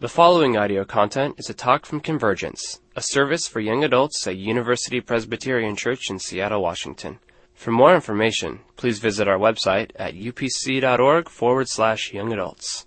The 0.00 0.08
following 0.08 0.56
audio 0.56 0.84
content 0.84 1.34
is 1.38 1.50
a 1.50 1.54
talk 1.54 1.84
from 1.84 1.98
Convergence, 1.98 2.80
a 2.94 3.02
service 3.02 3.48
for 3.48 3.58
young 3.58 3.82
adults 3.82 4.24
at 4.28 4.36
University 4.36 5.00
Presbyterian 5.00 5.74
Church 5.74 6.08
in 6.08 6.20
Seattle, 6.20 6.62
Washington. 6.62 7.18
For 7.52 7.72
more 7.72 7.96
information, 7.96 8.60
please 8.76 9.00
visit 9.00 9.26
our 9.26 9.38
website 9.38 9.90
at 9.96 10.14
upc.org 10.14 11.28
forward 11.28 11.68
slash 11.68 12.12
young 12.12 12.32
adults. 12.32 12.86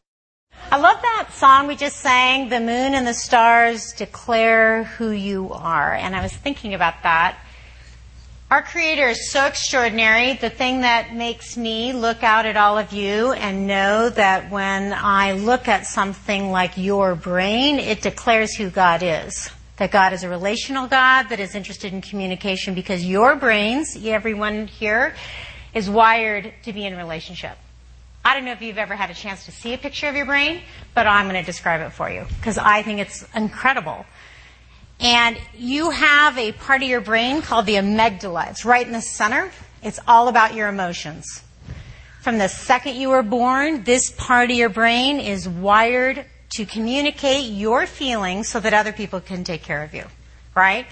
I 0.71 0.77
love 0.77 1.01
that 1.01 1.31
song 1.33 1.67
we 1.67 1.75
just 1.75 1.97
sang, 1.97 2.47
The 2.47 2.61
Moon 2.61 2.93
and 2.95 3.05
the 3.05 3.13
Stars 3.13 3.91
Declare 3.91 4.85
Who 4.85 5.11
You 5.11 5.51
Are. 5.51 5.93
And 5.93 6.15
I 6.15 6.21
was 6.21 6.31
thinking 6.31 6.73
about 6.75 7.03
that. 7.03 7.37
Our 8.51 8.61
Creator 8.61 9.07
is 9.07 9.31
so 9.31 9.45
extraordinary. 9.45 10.33
The 10.33 10.49
thing 10.49 10.81
that 10.81 11.15
makes 11.15 11.55
me 11.55 11.93
look 11.93 12.21
out 12.21 12.45
at 12.45 12.57
all 12.57 12.77
of 12.77 12.91
you 12.91 13.31
and 13.31 13.65
know 13.65 14.09
that 14.09 14.51
when 14.51 14.91
I 14.91 15.31
look 15.31 15.69
at 15.69 15.85
something 15.85 16.51
like 16.51 16.77
your 16.77 17.15
brain, 17.15 17.79
it 17.79 18.01
declares 18.01 18.53
who 18.53 18.69
God 18.69 19.03
is. 19.03 19.49
That 19.77 19.91
God 19.91 20.11
is 20.11 20.23
a 20.23 20.29
relational 20.29 20.87
God 20.87 21.29
that 21.29 21.39
is 21.39 21.55
interested 21.55 21.93
in 21.93 22.01
communication 22.01 22.73
because 22.73 23.05
your 23.05 23.37
brains, 23.37 23.97
everyone 24.03 24.67
here, 24.67 25.15
is 25.73 25.89
wired 25.89 26.53
to 26.63 26.73
be 26.73 26.85
in 26.85 26.97
relationship. 26.97 27.57
I 28.25 28.33
don't 28.33 28.43
know 28.43 28.51
if 28.51 28.61
you've 28.61 28.77
ever 28.77 28.97
had 28.97 29.09
a 29.09 29.13
chance 29.13 29.45
to 29.45 29.53
see 29.53 29.73
a 29.73 29.77
picture 29.77 30.09
of 30.09 30.15
your 30.17 30.25
brain, 30.25 30.61
but 30.93 31.07
I'm 31.07 31.29
going 31.29 31.41
to 31.41 31.45
describe 31.45 31.79
it 31.79 31.93
for 31.93 32.09
you 32.09 32.25
because 32.35 32.57
I 32.57 32.81
think 32.81 32.99
it's 32.99 33.25
incredible. 33.33 34.05
And 35.01 35.37
you 35.57 35.89
have 35.89 36.37
a 36.37 36.51
part 36.51 36.83
of 36.83 36.87
your 36.87 37.01
brain 37.01 37.41
called 37.41 37.65
the 37.65 37.75
amygdala. 37.75 38.51
It's 38.51 38.65
right 38.65 38.85
in 38.85 38.93
the 38.93 39.01
center. 39.01 39.51
It's 39.81 39.99
all 40.07 40.27
about 40.27 40.53
your 40.53 40.69
emotions. 40.69 41.43
From 42.21 42.37
the 42.37 42.47
second 42.47 42.97
you 42.97 43.09
were 43.09 43.23
born, 43.23 43.83
this 43.83 44.11
part 44.11 44.51
of 44.51 44.55
your 44.55 44.69
brain 44.69 45.19
is 45.19 45.49
wired 45.49 46.23
to 46.51 46.65
communicate 46.67 47.49
your 47.49 47.87
feelings 47.87 48.47
so 48.47 48.59
that 48.59 48.75
other 48.75 48.91
people 48.91 49.19
can 49.19 49.43
take 49.43 49.63
care 49.63 49.83
of 49.83 49.95
you. 49.95 50.03
Right? 50.53 50.85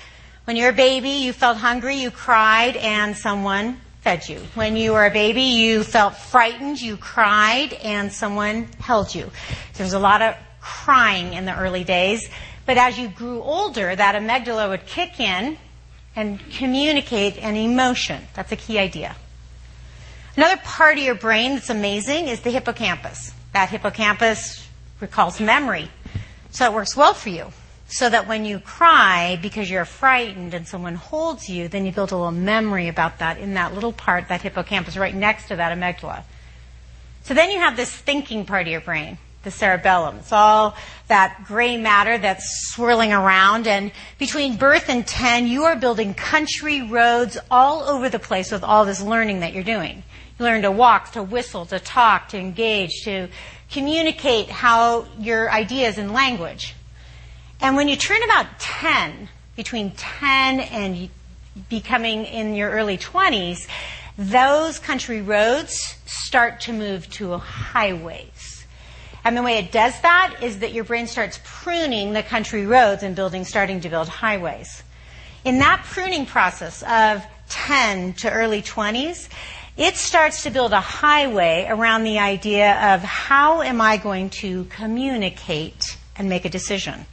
When 0.46 0.56
you're 0.56 0.70
a 0.70 0.74
baby, 0.74 1.10
you 1.10 1.32
felt 1.32 1.58
hungry, 1.58 1.98
you 1.98 2.10
cried, 2.10 2.78
and 2.78 3.16
someone 3.16 3.80
fed 4.02 4.28
you. 4.28 4.40
When 4.56 4.76
you 4.76 4.94
were 4.94 5.06
a 5.06 5.12
baby, 5.12 5.44
you 5.44 5.84
felt 5.84 6.16
frightened, 6.16 6.82
you 6.82 6.98
cried, 6.98 7.74
and 7.74 8.12
someone 8.12 8.70
held 8.80 9.14
you. 9.14 9.30
There's 9.76 9.94
a 9.94 10.00
lot 10.00 10.24
of 10.24 10.36
crying 10.62 11.34
in 11.34 11.46
the 11.46 11.56
early 11.56 11.84
days. 11.84 12.28
But 12.70 12.78
as 12.78 13.00
you 13.00 13.08
grew 13.08 13.42
older, 13.42 13.96
that 13.96 14.14
amygdala 14.14 14.70
would 14.70 14.86
kick 14.86 15.20
in 15.20 15.58
and 16.16 16.40
communicate 16.52 17.36
an 17.40 17.56
emotion. 17.56 18.22
That's 18.36 18.52
a 18.52 18.56
key 18.56 18.78
idea. 18.78 19.16
Another 20.38 20.58
part 20.58 21.00
of 21.00 21.04
your 21.04 21.16
brain 21.16 21.56
that's 21.56 21.72
amazing 21.72 22.28
is 22.28 22.42
the 22.42 22.52
hippocampus. 22.52 23.34
That 23.54 23.70
hippocampus 23.70 24.68
recalls 25.00 25.40
memory. 25.40 25.90
So 26.52 26.66
it 26.66 26.74
works 26.74 26.96
well 26.96 27.16
for 27.16 27.30
you. 27.30 27.48
So 27.88 28.08
that 28.08 28.28
when 28.28 28.46
you 28.46 28.60
cry 28.60 29.40
because 29.42 29.68
you're 29.68 29.84
frightened 29.84 30.54
and 30.54 30.68
someone 30.68 30.94
holds 30.94 31.50
you, 31.50 31.70
then 31.70 31.88
you 31.88 31.92
build 31.92 32.12
a 32.12 32.18
little 32.18 32.30
memory 32.30 32.88
about 32.88 33.18
that 33.18 33.40
in 33.40 33.56
that 33.56 33.74
little 33.74 33.94
part, 33.94 34.28
that 34.28 34.44
hippocampus 34.44 34.96
right 34.96 35.16
next 35.16 35.48
to 35.48 35.56
that 35.56 35.76
amygdala. 35.76 36.22
So 37.24 37.34
then 37.34 37.50
you 37.50 37.58
have 37.58 37.76
this 37.76 37.92
thinking 37.92 38.46
part 38.46 38.68
of 38.68 38.72
your 38.72 38.82
brain 38.82 39.18
the 39.44 39.52
cerebellum. 39.52 40.18
It's 40.18 40.32
all 40.32 40.76
that 41.08 41.44
gray 41.46 41.78
matter 41.78 42.18
that's 42.18 42.72
swirling 42.72 43.14
around. 43.14 43.68
And 43.68 43.92
between 44.18 44.58
birth 44.58 44.90
and 44.90 45.06
10, 45.06 45.48
you 45.48 45.64
are 45.64 45.76
building 45.76 46.14
country 46.14 46.82
roads 46.82 47.38
all 47.50 47.84
over 47.84 48.10
the 48.10 48.20
place 48.20 48.52
with 48.52 48.64
all 48.64 48.86
this 48.86 49.02
learning 49.02 49.40
that 49.40 49.54
you're 49.54 49.64
doing. 49.64 50.04
You 50.38 50.46
learn 50.46 50.62
to 50.64 50.72
walk, 50.72 51.14
to 51.14 51.24
whistle, 51.24 51.66
to 51.68 51.80
talk, 51.80 52.30
to 52.30 52.38
engage, 52.38 53.04
to 53.04 53.30
communicate 53.72 54.50
how 54.50 55.06
your 55.18 55.52
ideas 55.52 55.98
in 55.98 56.14
language. 56.14 56.76
And 57.62 57.76
when 57.76 57.88
you 57.88 57.96
turn 57.96 58.24
about 58.24 58.60
10, 58.60 59.30
between 59.56 59.92
10 59.92 60.60
and 60.62 61.10
becoming 61.68 62.26
in 62.26 62.56
your 62.56 62.72
early 62.72 62.98
20s, 62.98 63.68
those 64.18 64.80
country 64.80 65.22
roads 65.22 65.98
start 66.06 66.62
to 66.62 66.74
move 66.74 67.10
to 67.12 67.38
highways. 67.38 68.39
And 69.30 69.38
the 69.38 69.44
way 69.44 69.60
it 69.60 69.72
does 69.72 69.94
that 70.02 70.38
is 70.42 70.58
that 70.58 70.74
your 70.74 70.84
brain 70.84 71.06
starts 71.06 71.40
pruning 71.44 72.14
the 72.14 72.24
country 72.24 72.66
roads 72.66 73.04
and 73.04 73.16
building, 73.16 73.46
starting 73.46 73.80
to 73.82 73.88
build 73.88 74.10
highways. 74.10 74.82
In 75.46 75.60
that 75.60 75.84
pruning 75.86 76.26
process 76.26 76.82
of 76.82 77.24
10 77.50 78.14
to 78.14 78.32
early 78.32 78.64
20s, 78.64 79.30
it 79.78 79.98
starts 79.98 80.42
to 80.42 80.50
build 80.50 80.74
a 80.74 80.80
highway 80.80 81.68
around 81.70 82.06
the 82.06 82.18
idea 82.18 82.72
of 82.96 83.04
how 83.04 83.62
am 83.62 83.82
I 83.82 83.98
going 83.98 84.32
to 84.42 84.64
communicate 84.64 85.96
and 86.16 86.28
make 86.28 86.46
a 86.46 86.50
decision. 86.50 87.06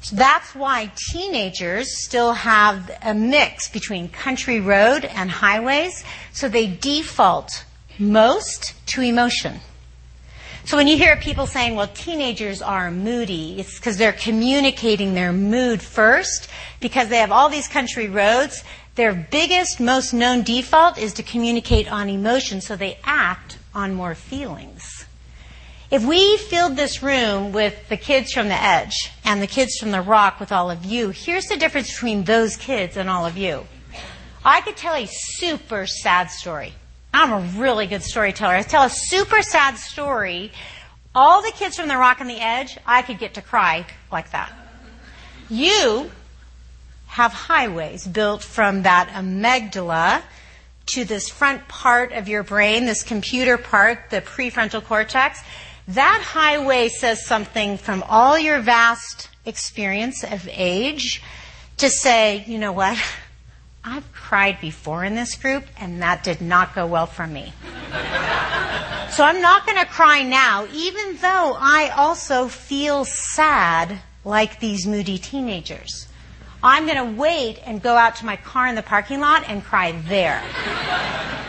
So 0.00 0.14
that's 0.14 0.54
why 0.54 0.92
teenagers 1.10 2.04
still 2.04 2.34
have 2.34 2.88
a 3.02 3.14
mix 3.14 3.68
between 3.68 4.10
country 4.10 4.60
road 4.60 5.04
and 5.06 5.28
highways, 5.28 6.04
so 6.32 6.48
they 6.48 6.68
default 6.68 7.64
most 7.98 8.74
to 8.90 9.02
emotion. 9.02 9.58
So 10.66 10.78
when 10.78 10.88
you 10.88 10.96
hear 10.96 11.16
people 11.16 11.46
saying, 11.46 11.76
well, 11.76 11.88
teenagers 11.88 12.62
are 12.62 12.90
moody, 12.90 13.60
it's 13.60 13.78
because 13.78 13.98
they're 13.98 14.14
communicating 14.14 15.12
their 15.12 15.30
mood 15.30 15.82
first 15.82 16.48
because 16.80 17.08
they 17.08 17.18
have 17.18 17.30
all 17.30 17.50
these 17.50 17.68
country 17.68 18.08
roads. 18.08 18.64
Their 18.94 19.12
biggest, 19.12 19.78
most 19.78 20.14
known 20.14 20.42
default 20.42 20.96
is 20.96 21.12
to 21.14 21.22
communicate 21.22 21.92
on 21.92 22.08
emotion, 22.08 22.62
so 22.62 22.76
they 22.76 22.98
act 23.04 23.58
on 23.74 23.92
more 23.92 24.14
feelings. 24.14 25.04
If 25.90 26.02
we 26.02 26.38
filled 26.38 26.76
this 26.76 27.02
room 27.02 27.52
with 27.52 27.90
the 27.90 27.98
kids 27.98 28.32
from 28.32 28.48
the 28.48 28.60
edge 28.60 29.10
and 29.22 29.42
the 29.42 29.46
kids 29.46 29.76
from 29.78 29.90
the 29.90 30.00
rock 30.00 30.40
with 30.40 30.50
all 30.50 30.70
of 30.70 30.82
you, 30.82 31.10
here's 31.10 31.44
the 31.44 31.58
difference 31.58 31.92
between 31.92 32.24
those 32.24 32.56
kids 32.56 32.96
and 32.96 33.10
all 33.10 33.26
of 33.26 33.36
you. 33.36 33.66
I 34.42 34.62
could 34.62 34.78
tell 34.78 34.94
a 34.94 35.06
super 35.06 35.86
sad 35.86 36.30
story. 36.30 36.72
I'm 37.14 37.32
a 37.32 37.60
really 37.60 37.86
good 37.86 38.02
storyteller. 38.02 38.54
I 38.54 38.62
tell 38.62 38.82
a 38.82 38.90
super 38.90 39.40
sad 39.40 39.76
story. 39.76 40.50
All 41.14 41.42
the 41.42 41.52
kids 41.52 41.76
from 41.76 41.86
the 41.86 41.96
rock 41.96 42.20
and 42.20 42.28
the 42.28 42.40
edge, 42.40 42.76
I 42.84 43.02
could 43.02 43.20
get 43.20 43.34
to 43.34 43.40
cry 43.40 43.86
like 44.10 44.32
that. 44.32 44.52
You 45.48 46.10
have 47.06 47.32
highways 47.32 48.04
built 48.04 48.42
from 48.42 48.82
that 48.82 49.10
amygdala 49.10 50.22
to 50.86 51.04
this 51.04 51.28
front 51.28 51.68
part 51.68 52.10
of 52.10 52.26
your 52.26 52.42
brain, 52.42 52.84
this 52.84 53.04
computer 53.04 53.58
part, 53.58 54.10
the 54.10 54.20
prefrontal 54.20 54.82
cortex. 54.82 55.40
That 55.86 56.20
highway 56.20 56.88
says 56.88 57.24
something 57.24 57.78
from 57.78 58.02
all 58.08 58.36
your 58.36 58.58
vast 58.58 59.28
experience 59.46 60.24
of 60.24 60.48
age 60.50 61.22
to 61.76 61.88
say, 61.88 62.42
you 62.48 62.58
know 62.58 62.72
what? 62.72 62.98
I've 63.86 64.10
cried 64.14 64.62
before 64.62 65.04
in 65.04 65.14
this 65.14 65.34
group, 65.36 65.66
and 65.78 66.00
that 66.00 66.24
did 66.24 66.40
not 66.40 66.74
go 66.74 66.86
well 66.86 67.04
for 67.04 67.26
me. 67.26 67.52
so 69.10 69.24
I'm 69.24 69.42
not 69.42 69.66
going 69.66 69.78
to 69.78 69.84
cry 69.84 70.22
now, 70.22 70.66
even 70.72 71.16
though 71.16 71.54
I 71.60 71.92
also 71.94 72.48
feel 72.48 73.04
sad 73.04 74.00
like 74.24 74.58
these 74.58 74.86
moody 74.86 75.18
teenagers. 75.18 76.08
I'm 76.62 76.86
going 76.86 76.96
to 76.96 77.20
wait 77.20 77.60
and 77.66 77.82
go 77.82 77.94
out 77.94 78.16
to 78.16 78.24
my 78.24 78.36
car 78.36 78.68
in 78.68 78.74
the 78.74 78.82
parking 78.82 79.20
lot 79.20 79.44
and 79.48 79.62
cry 79.62 79.92
there. 80.08 80.42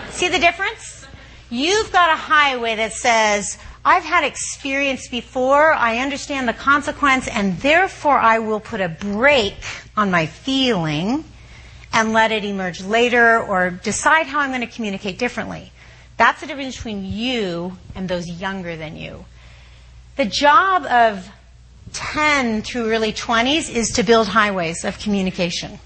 See 0.09 0.27
the 0.27 0.39
difference? 0.39 1.07
You've 1.49 1.93
got 1.93 2.09
a 2.09 2.17
highway 2.17 2.75
that 2.75 2.91
says, 2.91 3.57
I've 3.85 4.03
had 4.03 4.25
experience 4.25 5.07
before, 5.07 5.71
I 5.71 5.99
understand 5.99 6.49
the 6.49 6.53
consequence, 6.53 7.29
and 7.29 7.57
therefore 7.59 8.19
I 8.19 8.39
will 8.39 8.59
put 8.59 8.81
a 8.81 8.89
brake 8.89 9.63
on 9.95 10.11
my 10.11 10.25
feeling 10.25 11.23
and 11.95 12.11
let 12.11 12.33
it 12.33 12.43
emerge 12.43 12.83
later 12.83 13.41
or 13.41 13.69
decide 13.69 14.27
how 14.27 14.41
I'm 14.41 14.49
going 14.49 14.59
to 14.59 14.67
communicate 14.67 15.17
differently. 15.17 15.71
That's 16.17 16.41
the 16.41 16.47
difference 16.47 16.75
between 16.75 17.05
you 17.05 17.77
and 17.95 18.09
those 18.09 18.27
younger 18.27 18.75
than 18.75 18.97
you. 18.97 19.23
The 20.17 20.25
job 20.25 20.85
of 20.85 21.29
10 21.93 22.63
through 22.63 22.91
early 22.91 23.13
20s 23.13 23.73
is 23.73 23.91
to 23.91 24.03
build 24.03 24.27
highways 24.27 24.83
of 24.83 24.99
communication. 24.99 25.79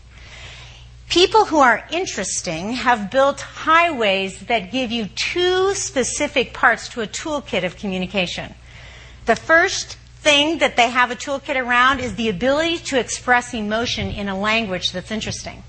People 1.09 1.45
who 1.45 1.59
are 1.59 1.85
interesting 1.91 2.73
have 2.73 3.11
built 3.11 3.41
highways 3.41 4.39
that 4.41 4.71
give 4.71 4.91
you 4.91 5.07
two 5.15 5.75
specific 5.75 6.53
parts 6.53 6.89
to 6.89 7.01
a 7.01 7.07
toolkit 7.07 7.63
of 7.63 7.77
communication. 7.77 8.55
The 9.25 9.35
first 9.35 9.95
thing 10.21 10.57
that 10.57 10.75
they 10.75 10.89
have 10.89 11.11
a 11.11 11.15
toolkit 11.15 11.55
around 11.55 11.99
is 11.99 12.15
the 12.15 12.29
ability 12.29 12.79
to 12.79 12.99
express 12.99 13.53
emotion 13.53 14.09
in 14.09 14.27
a 14.27 14.39
language 14.39 14.91
that's 14.91 15.11
interesting. 15.11 15.63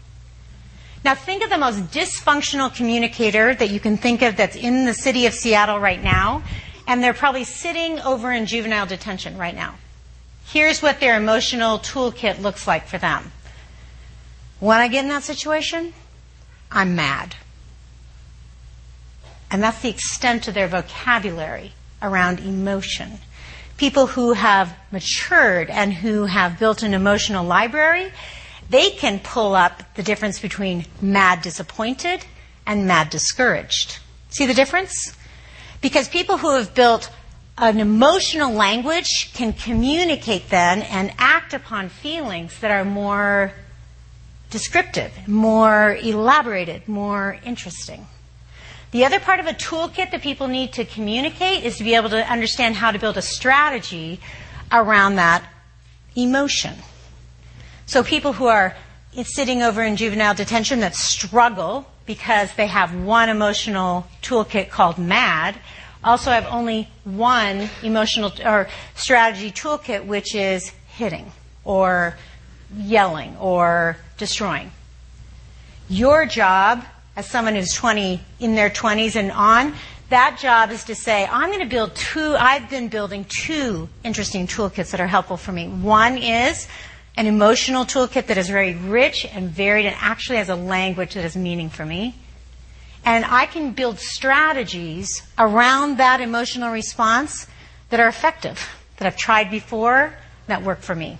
Now 1.03 1.15
think 1.15 1.43
of 1.43 1.51
the 1.51 1.59
most 1.59 1.91
dysfunctional 1.91 2.75
communicator 2.75 3.55
that 3.55 3.71
you 3.71 3.81
can 3.81 3.97
think 3.97 4.21
of 4.23 4.37
that's 4.37 4.57
in 4.57 4.85
the 4.85 4.95
city 4.95 5.27
of 5.27 5.33
Seattle 5.33 5.79
right 5.81 6.03
now, 6.03 6.43
and 6.87 7.03
they're 7.03 7.15
probably 7.15 7.45
sitting 7.45 7.99
over 8.01 8.31
in 8.31 8.47
juvenile 8.47 8.87
detention 8.87 9.39
right 9.39 9.55
now. 9.55 9.77
Here's 10.47 10.83
what 10.83 11.01
their 11.01 11.17
emotional 11.17 11.79
toolkit 11.79 12.41
looks 12.41 12.67
like 12.67 12.87
for 12.87 12.99
them. 12.99 13.33
When 14.59 14.79
I 14.79 14.89
get 14.89 15.05
in 15.05 15.09
that 15.09 15.23
situation, 15.23 15.95
I'm 16.71 16.95
mad. 16.95 17.37
And 19.51 19.63
that's 19.63 19.81
the 19.81 19.89
extent 19.89 20.49
of 20.49 20.55
their 20.55 20.69
vocabulary 20.69 21.73
around 22.03 22.41
emotion. 22.41 23.21
people 23.81 24.09
who 24.09 24.35
have 24.35 24.77
matured 24.93 25.71
and 25.71 25.95
who 25.95 26.27
have 26.27 26.59
built 26.59 26.83
an 26.83 26.93
emotional 26.93 27.43
library, 27.43 28.13
they 28.71 28.91
can 28.91 29.19
pull 29.19 29.55
up 29.55 29.83
the 29.97 30.03
difference 30.03 30.39
between 30.41 30.87
mad 31.03 31.43
disappointed 31.43 32.25
and 32.67 32.87
mad 32.87 33.11
discouraged. 33.11 33.99
See 34.31 34.47
the 34.47 34.55
difference? 34.55 35.17
Because 35.81 36.09
people 36.09 36.39
who 36.39 36.57
have 36.57 36.73
built 36.75 37.11
an 37.59 37.81
emotional 37.81 38.53
language 38.53 39.33
can 39.35 39.53
communicate 39.53 40.49
then 40.49 40.83
and 40.83 41.13
act 41.19 41.53
upon 41.53 41.89
feelings 41.89 42.59
that 42.61 42.71
are 42.71 42.85
more 42.85 43.53
descriptive, 44.51 45.13
more 45.29 45.97
elaborated, 46.01 46.87
more 46.89 47.39
interesting. 47.45 48.07
The 48.93 49.05
other 49.05 49.21
part 49.21 49.41
of 49.41 49.47
a 49.47 49.53
toolkit 49.53 50.11
that 50.11 50.23
people 50.23 50.49
need 50.49 50.73
to 50.75 50.85
communicate 50.85 51.65
is 51.65 51.77
to 51.79 51.85
be 51.85 51.95
able 51.95 52.11
to 52.11 52.31
understand 52.31 52.77
how 52.77 52.91
to 52.93 52.99
build 52.99 53.17
a 53.17 53.23
strategy 53.23 54.21
around 54.73 55.17
that 55.17 55.45
emotion. 56.17 56.75
So 57.91 58.05
people 58.05 58.33
who 58.33 58.47
are 58.47 58.77
sitting 59.25 59.65
over 59.65 59.83
in 59.83 59.97
juvenile 59.97 60.33
detention 60.33 60.79
that 60.79 60.95
struggle 60.95 61.85
because 62.07 62.55
they 62.55 62.69
have 62.69 62.95
one 62.95 63.29
emotional 63.29 64.07
toolkit 64.23 64.71
called 64.71 64.97
MAD 64.97 65.57
also 66.05 66.31
have 66.31 66.47
only 66.47 66.89
one 67.03 67.69
emotional 67.83 68.31
or 68.45 68.69
strategy 68.95 69.51
toolkit 69.51 70.07
which 70.07 70.37
is 70.37 70.71
hitting 70.87 71.33
or 71.65 72.17
yelling 72.77 73.37
or 73.39 73.97
destroying. 74.19 74.71
Your 75.89 76.27
job 76.27 76.85
as 77.17 77.29
someone 77.29 77.57
who's 77.57 77.75
20, 77.75 78.21
in 78.39 78.55
their 78.55 78.71
20s 78.71 79.17
and 79.17 79.33
on, 79.33 79.75
that 80.11 80.39
job 80.41 80.71
is 80.71 80.85
to 80.85 80.95
say, 80.95 81.27
I'm 81.27 81.49
going 81.49 81.59
to 81.59 81.67
build 81.67 81.97
two, 81.97 82.37
I've 82.39 82.71
been 82.71 82.87
building 82.87 83.27
two 83.29 83.89
interesting 84.05 84.47
toolkits 84.47 84.93
that 84.93 85.01
are 85.01 85.09
helpful 85.09 85.37
for 85.37 85.51
me. 85.51 85.67
One 85.67 86.19
is 86.19 86.69
an 87.17 87.27
emotional 87.27 87.85
toolkit 87.85 88.27
that 88.27 88.39
is 88.39 88.49
very 88.49 88.75
rich 88.75 89.27
and 89.27 89.51
varied 89.51 89.87
and 89.87 89.97
actually 89.99 90.39
has 90.39 90.49
a 90.49 90.55
language 90.55 91.15
that 91.15 91.23
has 91.23 91.37
meaning 91.37 91.69
for 91.69 91.85
me. 91.85 92.15
And 93.05 93.25
I 93.25 93.47
can 93.47 93.73
build 93.73 93.99
strategies 93.99 95.23
around 95.39 95.99
that 95.99 96.21
emotional 96.21 96.71
response 96.71 97.47
that 97.89 98.01
are 98.01 98.09
effective, 98.09 98.69
that 98.99 99.07
I've 99.07 99.17
tried 99.17 99.51
before, 99.51 100.15
that 100.47 100.63
work 100.63 100.81
for 100.81 100.95
me. 100.95 101.19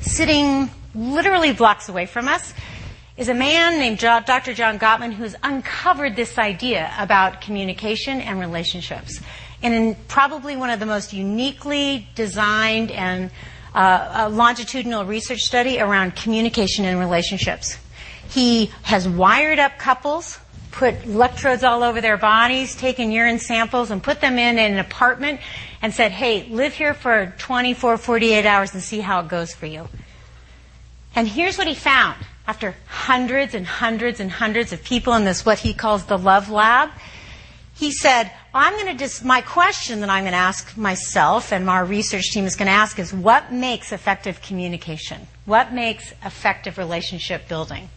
Sitting 0.00 0.70
literally 0.94 1.52
blocks 1.52 1.88
away 1.88 2.06
from 2.06 2.28
us 2.28 2.54
is 3.16 3.28
a 3.28 3.34
man 3.34 3.78
named 3.78 3.98
Dr. 3.98 4.54
John 4.54 4.78
Gottman 4.78 5.12
who's 5.12 5.36
uncovered 5.42 6.16
this 6.16 6.36
idea 6.38 6.92
about 6.98 7.40
communication 7.40 8.20
and 8.20 8.40
relationships. 8.40 9.20
And 9.62 9.72
in 9.72 9.96
probably 10.08 10.56
one 10.56 10.70
of 10.70 10.80
the 10.80 10.86
most 10.86 11.12
uniquely 11.12 12.08
designed 12.14 12.90
and 12.90 13.30
uh, 13.74 14.26
a 14.26 14.28
longitudinal 14.28 15.04
research 15.04 15.40
study 15.40 15.80
around 15.80 16.14
communication 16.16 16.84
and 16.84 16.98
relationships. 16.98 17.78
He 18.28 18.72
has 18.82 19.08
wired 19.08 19.58
up 19.58 19.78
couples, 19.78 20.38
put 20.70 21.04
electrodes 21.04 21.62
all 21.62 21.82
over 21.82 22.00
their 22.00 22.16
bodies, 22.16 22.74
taken 22.74 23.10
urine 23.10 23.38
samples, 23.38 23.90
and 23.90 24.02
put 24.02 24.20
them 24.20 24.38
in 24.38 24.58
an 24.58 24.78
apartment 24.78 25.40
and 25.82 25.92
said, 25.92 26.12
hey, 26.12 26.48
live 26.48 26.74
here 26.74 26.94
for 26.94 27.34
24, 27.38 27.98
48 27.98 28.46
hours 28.46 28.74
and 28.74 28.82
see 28.82 29.00
how 29.00 29.20
it 29.20 29.28
goes 29.28 29.52
for 29.52 29.66
you. 29.66 29.88
And 31.14 31.28
here's 31.28 31.58
what 31.58 31.66
he 31.66 31.74
found 31.74 32.16
after 32.46 32.74
hundreds 32.86 33.54
and 33.54 33.66
hundreds 33.66 34.20
and 34.20 34.30
hundreds 34.30 34.72
of 34.72 34.82
people 34.82 35.14
in 35.14 35.24
this, 35.24 35.46
what 35.46 35.60
he 35.60 35.72
calls 35.72 36.06
the 36.06 36.18
love 36.18 36.50
lab, 36.50 36.90
he 37.74 37.90
said, 37.90 38.30
I'm 38.56 38.74
going 38.74 38.86
to 38.86 38.94
just, 38.94 39.24
my 39.24 39.40
question 39.40 40.00
that 40.00 40.08
I'm 40.08 40.22
going 40.22 40.32
to 40.32 40.38
ask 40.38 40.76
myself 40.76 41.52
and 41.52 41.68
our 41.68 41.84
research 41.84 42.30
team 42.30 42.44
is 42.44 42.54
going 42.54 42.66
to 42.66 42.72
ask 42.72 43.00
is 43.00 43.12
what 43.12 43.52
makes 43.52 43.90
effective 43.90 44.40
communication? 44.40 45.26
What 45.44 45.72
makes 45.72 46.12
effective 46.24 46.78
relationship 46.78 47.48
building? 47.48 47.88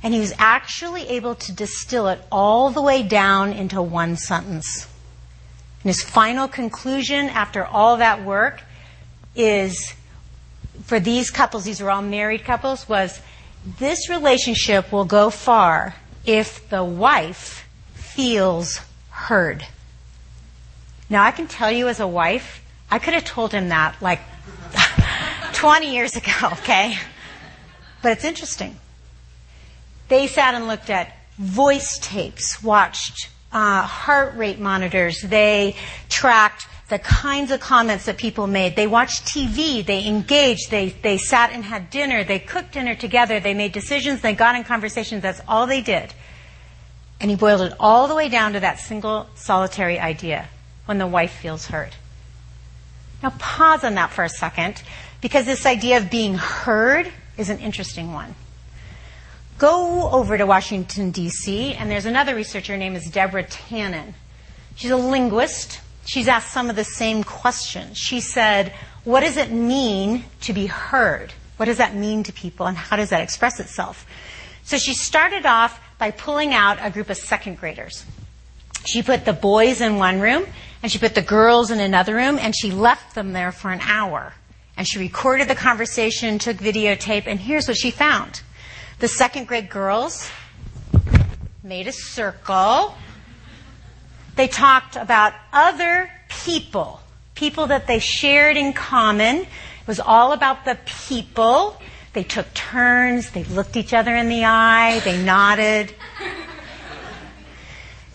And 0.00 0.14
he 0.14 0.20
was 0.20 0.32
actually 0.38 1.08
able 1.08 1.34
to 1.34 1.52
distill 1.52 2.06
it 2.06 2.20
all 2.30 2.70
the 2.70 2.82
way 2.82 3.02
down 3.02 3.52
into 3.52 3.82
one 3.82 4.16
sentence. 4.16 4.86
And 5.82 5.88
his 5.88 6.04
final 6.04 6.46
conclusion 6.46 7.28
after 7.28 7.64
all 7.64 7.96
that 7.96 8.22
work 8.22 8.62
is 9.34 9.92
for 10.84 11.00
these 11.00 11.32
couples, 11.32 11.64
these 11.64 11.80
are 11.80 11.90
all 11.90 12.02
married 12.02 12.44
couples, 12.44 12.88
was 12.88 13.20
this 13.78 14.08
relationship 14.08 14.92
will 14.92 15.04
go 15.04 15.30
far 15.30 15.96
if 16.24 16.68
the 16.68 16.84
wife 16.84 17.66
feels 17.94 18.80
heard. 19.28 19.66
Now, 21.08 21.22
I 21.22 21.30
can 21.30 21.46
tell 21.46 21.70
you 21.70 21.88
as 21.88 21.98
a 21.98 22.06
wife, 22.06 22.62
I 22.90 22.98
could 22.98 23.14
have 23.14 23.24
told 23.24 23.52
him 23.52 23.68
that 23.68 23.96
like 24.02 24.20
20 25.54 25.94
years 25.94 26.14
ago, 26.16 26.32
okay? 26.52 26.96
But 28.02 28.12
it's 28.12 28.24
interesting. 28.24 28.76
They 30.08 30.26
sat 30.26 30.54
and 30.54 30.66
looked 30.68 30.90
at 30.90 31.16
voice 31.38 31.98
tapes, 32.02 32.62
watched 32.62 33.30
uh, 33.50 33.82
heart 33.82 34.36
rate 34.36 34.58
monitors, 34.58 35.22
they 35.22 35.76
tracked 36.10 36.66
the 36.90 36.98
kinds 36.98 37.50
of 37.50 37.60
comments 37.60 38.04
that 38.04 38.18
people 38.18 38.46
made. 38.46 38.76
They 38.76 38.86
watched 38.86 39.24
TV, 39.24 39.84
they 39.84 40.06
engaged, 40.06 40.70
they, 40.70 40.90
they 40.90 41.16
sat 41.16 41.50
and 41.50 41.64
had 41.64 41.88
dinner, 41.88 42.24
they 42.24 42.38
cooked 42.38 42.72
dinner 42.72 42.94
together, 42.94 43.40
they 43.40 43.54
made 43.54 43.72
decisions, 43.72 44.20
they 44.20 44.34
got 44.34 44.54
in 44.54 44.64
conversations. 44.64 45.22
That's 45.22 45.40
all 45.48 45.66
they 45.66 45.80
did. 45.80 46.12
And 47.24 47.30
he 47.30 47.38
boiled 47.38 47.62
it 47.62 47.72
all 47.80 48.06
the 48.06 48.14
way 48.14 48.28
down 48.28 48.52
to 48.52 48.60
that 48.60 48.78
single 48.78 49.26
solitary 49.34 49.98
idea 49.98 50.46
when 50.84 50.98
the 50.98 51.06
wife 51.06 51.32
feels 51.32 51.68
hurt. 51.68 51.96
Now 53.22 53.30
pause 53.38 53.82
on 53.82 53.94
that 53.94 54.10
for 54.10 54.24
a 54.24 54.28
second 54.28 54.82
because 55.22 55.46
this 55.46 55.64
idea 55.64 55.96
of 55.96 56.10
being 56.10 56.34
heard 56.34 57.10
is 57.38 57.48
an 57.48 57.60
interesting 57.60 58.12
one. 58.12 58.34
Go 59.56 60.10
over 60.10 60.36
to 60.36 60.44
Washington, 60.44 61.12
D.C., 61.12 61.72
and 61.72 61.90
there's 61.90 62.04
another 62.04 62.34
researcher, 62.34 62.74
her 62.74 62.78
name 62.78 62.94
is 62.94 63.08
Deborah 63.10 63.44
Tannen. 63.44 64.12
She's 64.74 64.90
a 64.90 64.96
linguist 64.98 65.80
she's 66.04 66.28
asked 66.28 66.52
some 66.52 66.68
of 66.68 66.76
the 66.76 66.84
same 66.84 67.24
questions. 67.24 67.96
She 67.96 68.20
said, 68.20 68.74
What 69.04 69.20
does 69.20 69.38
it 69.38 69.50
mean 69.50 70.24
to 70.42 70.52
be 70.52 70.66
heard? 70.66 71.32
What 71.56 71.64
does 71.64 71.78
that 71.78 71.94
mean 71.94 72.22
to 72.24 72.34
people, 72.34 72.66
and 72.66 72.76
how 72.76 72.96
does 72.96 73.08
that 73.08 73.22
express 73.22 73.60
itself? 73.60 74.06
So 74.64 74.76
she 74.76 74.92
started 74.92 75.46
off 75.46 75.80
by 75.98 76.10
pulling 76.10 76.52
out 76.52 76.78
a 76.80 76.90
group 76.90 77.10
of 77.10 77.16
second 77.16 77.58
graders. 77.58 78.04
She 78.84 79.02
put 79.02 79.24
the 79.24 79.32
boys 79.32 79.80
in 79.80 79.96
one 79.96 80.20
room, 80.20 80.46
and 80.82 80.92
she 80.92 80.98
put 80.98 81.14
the 81.14 81.22
girls 81.22 81.70
in 81.70 81.80
another 81.80 82.14
room, 82.14 82.38
and 82.38 82.54
she 82.56 82.70
left 82.70 83.14
them 83.14 83.32
there 83.32 83.52
for 83.52 83.70
an 83.70 83.80
hour. 83.80 84.34
And 84.76 84.86
she 84.86 84.98
recorded 84.98 85.48
the 85.48 85.54
conversation, 85.54 86.38
took 86.38 86.56
videotape, 86.56 87.26
and 87.26 87.40
here's 87.40 87.68
what 87.68 87.76
she 87.76 87.90
found. 87.90 88.42
The 88.98 89.08
second 89.08 89.46
grade 89.46 89.70
girls 89.70 90.30
made 91.62 91.86
a 91.86 91.92
circle 91.92 92.94
they 94.36 94.48
talked 94.48 94.96
about 94.96 95.32
other 95.52 96.10
people, 96.28 97.00
people 97.34 97.68
that 97.68 97.86
they 97.86 98.00
shared 98.00 98.56
in 98.56 98.72
common. 98.72 99.36
It 99.36 99.86
was 99.86 100.00
all 100.00 100.32
about 100.32 100.64
the 100.64 100.76
people. 101.06 101.80
They 102.14 102.22
took 102.22 102.52
turns. 102.54 103.30
They 103.30 103.42
looked 103.44 103.76
each 103.76 103.92
other 103.92 104.14
in 104.14 104.28
the 104.28 104.44
eye. 104.44 105.00
They 105.04 105.22
nodded. 105.22 105.92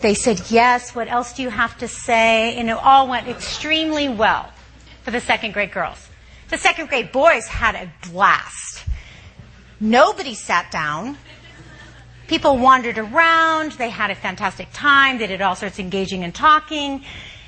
They 0.00 0.14
said, 0.14 0.40
yes, 0.50 0.94
what 0.94 1.08
else 1.08 1.34
do 1.34 1.42
you 1.42 1.50
have 1.50 1.76
to 1.78 1.86
say? 1.86 2.56
And 2.56 2.70
it 2.70 2.76
all 2.76 3.06
went 3.06 3.28
extremely 3.28 4.08
well 4.08 4.50
for 5.02 5.10
the 5.10 5.20
second 5.20 5.52
grade 5.52 5.72
girls. 5.72 6.08
The 6.48 6.56
second 6.56 6.88
grade 6.88 7.12
boys 7.12 7.46
had 7.46 7.74
a 7.74 7.92
blast. 8.08 8.84
Nobody 9.78 10.34
sat 10.34 10.70
down. 10.70 11.18
People 12.26 12.56
wandered 12.56 12.96
around. 12.96 13.72
They 13.72 13.90
had 13.90 14.10
a 14.10 14.14
fantastic 14.14 14.68
time. 14.72 15.18
They 15.18 15.26
did 15.26 15.42
all 15.42 15.54
sorts 15.54 15.78
of 15.78 15.84
engaging 15.84 16.24
and 16.24 16.34
talking. 16.34 17.04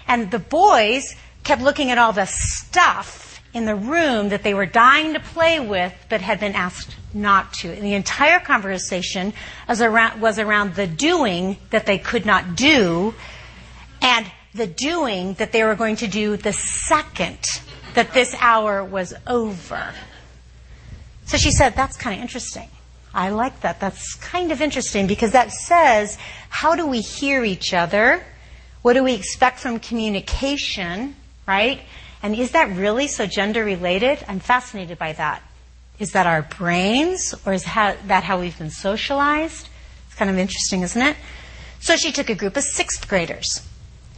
And 0.06 0.30
the 0.30 0.38
boys 0.38 1.14
kept 1.44 1.62
looking 1.62 1.90
at 1.90 1.97
all 1.97 2.12
the 2.12 2.26
stuff 2.26 3.31
in 3.54 3.66
the 3.66 3.75
room 3.75 4.30
that 4.30 4.42
they 4.42 4.54
were 4.54 4.66
dying 4.66 5.12
to 5.12 5.21
play 5.21 5.61
with, 5.61 5.94
but 6.09 6.21
had 6.21 6.40
been 6.40 6.54
asked 6.54 6.97
not 7.12 7.52
to. 7.52 7.71
And 7.71 7.82
the 7.82 7.94
entire 7.94 8.40
conversation 8.40 9.32
was 9.68 9.82
around, 9.82 10.21
was 10.21 10.38
around 10.38 10.75
the 10.75 10.87
doing 10.87 11.59
that 11.71 11.87
they 11.87 11.99
could 11.99 12.25
not 12.25 12.56
do 12.56 13.14
and 14.00 14.26
the 14.54 14.66
doing 14.66 15.35
that 15.35 15.52
they 15.52 15.64
were 15.64 15.75
going 15.75 15.97
to 15.97 16.09
do 16.09 16.37
the 16.37 16.52
second 16.52 17.38
that 17.94 18.12
this 18.12 18.35
hour 18.40 18.85
was 18.85 19.14
over. 19.26 19.94
So 21.26 21.37
she 21.37 21.50
said, 21.50 21.75
that's 21.75 21.97
kind 21.97 22.16
of 22.16 22.23
interesting. 22.23 22.68
I 23.14 23.30
like 23.30 23.61
that. 23.61 23.80
That's 23.80 24.14
kind 24.14 24.52
of 24.52 24.62
interesting 24.62 25.06
because 25.06 25.32
that 25.32 25.52
says 25.52 26.16
how 26.49 26.75
do 26.75 26.87
we 26.87 27.00
hear 27.00 27.44
each 27.44 27.75
other? 27.75 28.25
What 28.80 28.94
do 28.94 29.04
we 29.04 29.14
expect 29.14 29.61
from 29.61 29.78
communication, 29.78 31.14
right? 31.47 31.80
And 32.22 32.36
is 32.36 32.52
that 32.52 32.76
really 32.76 33.08
so 33.08 33.26
gender 33.26 33.64
related? 33.64 34.24
I'm 34.28 34.38
fascinated 34.40 34.98
by 34.98 35.12
that. 35.14 35.42
Is 35.98 36.12
that 36.12 36.26
our 36.26 36.42
brains 36.42 37.34
or 37.44 37.52
is 37.52 37.64
that 37.64 38.24
how 38.24 38.40
we've 38.40 38.56
been 38.56 38.70
socialized? 38.70 39.68
It's 40.06 40.14
kind 40.14 40.30
of 40.30 40.38
interesting, 40.38 40.82
isn't 40.82 41.02
it? 41.02 41.16
So 41.80 41.96
she 41.96 42.12
took 42.12 42.30
a 42.30 42.34
group 42.34 42.56
of 42.56 42.62
sixth 42.62 43.08
graders. 43.08 43.66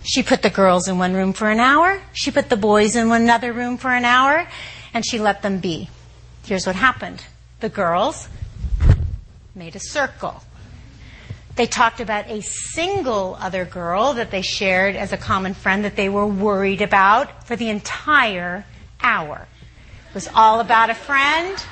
She 0.02 0.22
put 0.22 0.42
the 0.42 0.50
girls 0.50 0.86
in 0.86 0.98
one 0.98 1.14
room 1.14 1.32
for 1.32 1.50
an 1.50 1.60
hour. 1.60 2.02
She 2.12 2.30
put 2.30 2.50
the 2.50 2.56
boys 2.56 2.94
in 2.94 3.10
another 3.10 3.52
room 3.52 3.78
for 3.78 3.90
an 3.90 4.04
hour. 4.04 4.46
And 4.92 5.04
she 5.04 5.18
let 5.18 5.40
them 5.42 5.60
be. 5.60 5.88
Here's 6.44 6.66
what 6.66 6.76
happened. 6.76 7.24
The 7.60 7.70
girls 7.70 8.28
made 9.54 9.74
a 9.74 9.80
circle. 9.80 10.42
They 11.56 11.66
talked 11.66 12.00
about 12.00 12.28
a 12.28 12.42
single 12.42 13.36
other 13.40 13.64
girl 13.64 14.14
that 14.14 14.32
they 14.32 14.42
shared 14.42 14.96
as 14.96 15.12
a 15.12 15.16
common 15.16 15.54
friend 15.54 15.84
that 15.84 15.94
they 15.94 16.08
were 16.08 16.26
worried 16.26 16.82
about 16.82 17.46
for 17.46 17.54
the 17.54 17.68
entire 17.68 18.64
hour. 19.00 19.46
It 20.08 20.14
was 20.14 20.28
all 20.34 20.58
about 20.58 20.90
a 20.90 20.94
friend. 20.94 21.64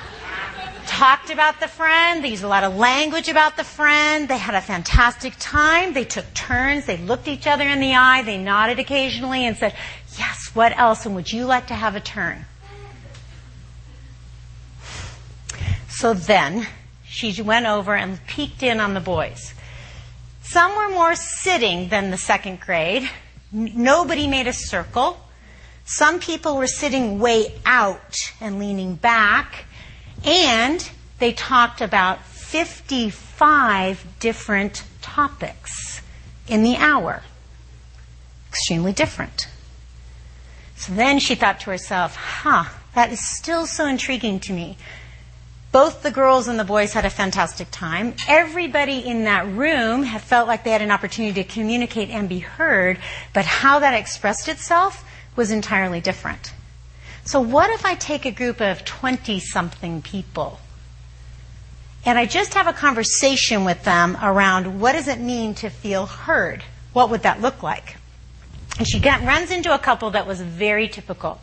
Talked 0.85 1.29
about 1.29 1.59
the 1.59 1.67
friend. 1.67 2.23
They 2.23 2.29
used 2.29 2.43
a 2.43 2.47
lot 2.47 2.63
of 2.63 2.75
language 2.75 3.27
about 3.27 3.57
the 3.57 3.63
friend. 3.63 4.29
They 4.29 4.37
had 4.37 4.55
a 4.55 4.61
fantastic 4.61 5.33
time. 5.39 5.93
They 5.93 6.05
took 6.05 6.33
turns. 6.33 6.85
They 6.85 6.97
looked 6.97 7.27
each 7.27 7.47
other 7.47 7.67
in 7.67 7.79
the 7.79 7.93
eye. 7.93 8.21
They 8.21 8.37
nodded 8.37 8.79
occasionally 8.79 9.45
and 9.45 9.57
said, 9.57 9.73
Yes, 10.17 10.51
what 10.53 10.77
else? 10.77 11.05
And 11.05 11.15
would 11.15 11.31
you 11.31 11.45
like 11.45 11.67
to 11.67 11.73
have 11.73 11.95
a 11.95 11.99
turn? 11.99 12.45
So 15.89 16.13
then 16.13 16.67
she 17.05 17.41
went 17.41 17.65
over 17.65 17.95
and 17.95 18.25
peeked 18.27 18.63
in 18.63 18.79
on 18.79 18.93
the 18.93 18.99
boys. 18.99 19.53
Some 20.43 20.75
were 20.75 20.89
more 20.89 21.15
sitting 21.15 21.89
than 21.89 22.11
the 22.11 22.17
second 22.17 22.59
grade. 22.59 23.09
Nobody 23.51 24.27
made 24.27 24.47
a 24.47 24.53
circle. 24.53 25.19
Some 25.85 26.19
people 26.19 26.57
were 26.57 26.67
sitting 26.67 27.19
way 27.19 27.53
out 27.65 28.17
and 28.39 28.59
leaning 28.59 28.95
back. 28.95 29.65
And 30.23 30.87
they 31.19 31.33
talked 31.33 31.81
about 31.81 32.23
55 32.25 34.05
different 34.19 34.83
topics 35.01 36.01
in 36.47 36.63
the 36.63 36.75
hour. 36.75 37.23
Extremely 38.49 38.93
different. 38.93 39.47
So 40.75 40.93
then 40.93 41.19
she 41.19 41.35
thought 41.35 41.61
to 41.61 41.69
herself, 41.69 42.15
huh, 42.15 42.65
that 42.93 43.11
is 43.11 43.25
still 43.37 43.65
so 43.65 43.85
intriguing 43.87 44.39
to 44.41 44.53
me. 44.53 44.77
Both 45.73 46.03
the 46.03 46.11
girls 46.11 46.47
and 46.47 46.59
the 46.59 46.63
boys 46.63 46.93
had 46.93 47.03
a 47.03 47.09
fantastic 47.09 47.67
time. 47.71 48.13
Everybody 48.27 48.99
in 48.99 49.23
that 49.23 49.47
room 49.47 50.05
felt 50.05 50.47
like 50.47 50.63
they 50.63 50.69
had 50.69 50.83
an 50.83 50.91
opportunity 50.91 51.41
to 51.41 51.49
communicate 51.49 52.11
and 52.11 52.29
be 52.29 52.37
heard, 52.37 52.99
but 53.33 53.45
how 53.45 53.79
that 53.79 53.95
expressed 53.95 54.47
itself 54.47 55.03
was 55.35 55.49
entirely 55.49 55.99
different. 55.99 56.53
So 57.25 57.41
what 57.41 57.71
if 57.71 57.87
I 57.87 57.95
take 57.95 58.25
a 58.27 58.31
group 58.31 58.61
of 58.61 58.85
20 58.85 59.39
something 59.39 60.03
people 60.03 60.59
and 62.05 62.19
I 62.19 62.27
just 62.27 62.53
have 62.53 62.67
a 62.67 62.73
conversation 62.73 63.65
with 63.65 63.83
them 63.83 64.15
around 64.21 64.79
what 64.79 64.91
does 64.91 65.07
it 65.07 65.19
mean 65.19 65.55
to 65.55 65.71
feel 65.71 66.05
heard? 66.05 66.63
What 66.91 67.09
would 67.09 67.23
that 67.23 67.41
look 67.41 67.63
like? 67.63 67.97
And 68.77 68.87
she 68.87 68.99
got, 68.99 69.23
runs 69.23 69.49
into 69.49 69.73
a 69.73 69.79
couple 69.79 70.11
that 70.11 70.27
was 70.27 70.39
very 70.39 70.87
typical 70.87 71.41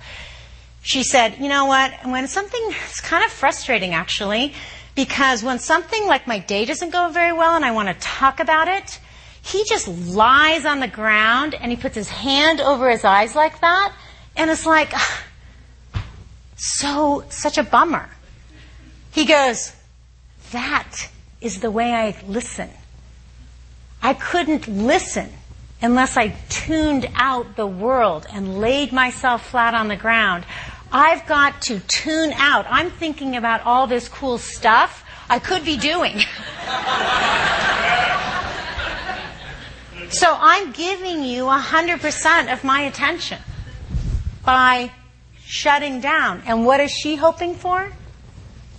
she 0.83 1.03
said, 1.03 1.39
you 1.39 1.49
know 1.49 1.67
what, 1.67 1.93
when 2.05 2.27
something, 2.27 2.61
it's 2.87 3.01
kind 3.01 3.25
of 3.25 3.31
frustrating 3.31 3.95
actually, 3.95 4.55
because 4.95 5.43
when 5.43 5.59
something 5.59 6.07
like 6.07 6.27
my 6.27 6.39
day 6.39 6.65
doesn't 6.65 6.91
go 6.91 7.11
very 7.11 7.33
well 7.33 7.55
and 7.55 7.65
I 7.65 7.73
want 7.73 7.89
to 7.89 7.95
talk 7.95 8.41
about 8.41 8.69
it, 8.69 8.99
he 9.43 9.65
just 9.65 9.89
lies 9.89 10.65
on 10.65 10.81
the 10.81 10.89
ground 10.89 11.55
and 11.55 11.71
he 11.71 11.77
puts 11.77 11.95
his 11.95 12.09
hand 12.09 12.61
over 12.61 12.91
his 12.91 13.05
eyes 13.05 13.35
like 13.35 13.61
that, 13.61 13.95
and 14.37 14.51
it's 14.51 14.67
like, 14.67 14.93
so, 16.57 17.25
such 17.29 17.59
a 17.59 17.63
bummer. 17.63 18.09
He 19.13 19.25
goes, 19.25 19.73
that 20.53 21.09
is 21.41 21.61
the 21.61 21.71
way 21.71 21.93
I 21.93 22.17
listen. 22.27 22.71
I 24.03 24.15
couldn't 24.15 24.67
listen 24.69 25.31
unless 25.83 26.17
I 26.17 26.29
tuned 26.49 27.09
out 27.15 27.57
the 27.57 27.67
world 27.67 28.27
and 28.33 28.61
laid 28.61 28.93
myself 28.93 29.51
flat 29.51 29.75
on 29.75 29.89
the 29.89 29.97
ground. 29.97 30.45
I've 30.93 31.27
got 31.27 31.63
to 31.63 31.81
tune 31.81 32.33
out. 32.35 32.67
I'm 32.69 32.91
thinking 32.91 33.37
about 33.37 33.65
all 33.65 33.87
this 33.87 34.09
cool 34.09 34.39
stuff 34.39 35.05
I 35.29 35.39
could 35.39 35.65
be 35.65 35.77
doing. 35.77 36.19
so 40.11 40.37
I'm 40.39 40.73
giving 40.73 41.23
you 41.23 41.45
100% 41.45 42.53
of 42.53 42.65
my 42.65 42.83
attention 42.83 43.39
by 44.45 44.91
shutting 45.45 46.01
down. 46.01 46.43
And 46.47 46.67
what 46.67 46.81
is 46.81 46.91
she 46.91 47.17
hoping 47.17 47.55
for? 47.55 47.93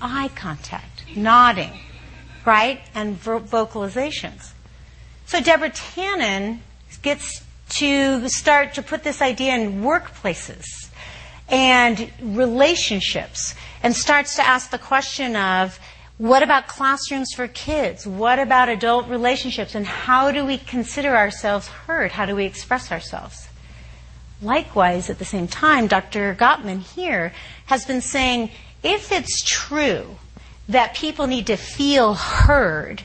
Eye 0.02 0.30
contact, 0.36 1.06
nodding, 1.16 1.80
right? 2.46 2.82
And 2.94 3.22
vocalizations. 3.22 4.52
So 5.26 5.40
Deborah 5.40 5.70
Tannen 5.70 6.60
gets 7.02 7.44
to 7.70 8.28
start 8.28 8.74
to 8.76 8.82
put 8.82 9.04
this 9.04 9.22
idea 9.22 9.56
in 9.56 9.82
workplaces 9.82 10.66
and 11.50 12.12
relationships 12.22 13.56
and 13.84 13.96
starts 13.96 14.36
to 14.36 14.46
ask 14.46 14.72
the 14.72 14.78
question 14.78 15.36
of 15.36 15.80
what 16.18 16.44
about 16.44 16.68
classrooms 16.68 17.34
for 17.34 17.48
kids? 17.48 18.06
What 18.06 18.38
about 18.38 18.70
adult 18.70 19.08
relationships? 19.08 19.74
And 19.74 19.88
how 19.88 20.32
do 20.32 20.46
we 20.46 20.58
consider 20.60 21.16
ourselves 21.16 21.68
heard? 21.68 22.12
How 22.12 22.28
do 22.28 22.36
we 22.36 22.46
express 22.46 22.92
ourselves? 22.92 23.50
Likewise, 24.42 25.10
at 25.10 25.18
the 25.18 25.26
same 25.26 25.48
time, 25.48 25.88
Dr. 25.88 26.36
Gottman 26.36 26.82
here 26.82 27.34
has 27.66 27.86
been 27.86 28.02
saying 28.02 28.52
if 28.84 29.12
it's 29.12 29.44
true 29.44 30.18
that 30.70 30.96
people 30.96 31.28
need 31.28 31.48
to 31.48 31.58
feel 31.58 32.14
heard, 32.14 33.04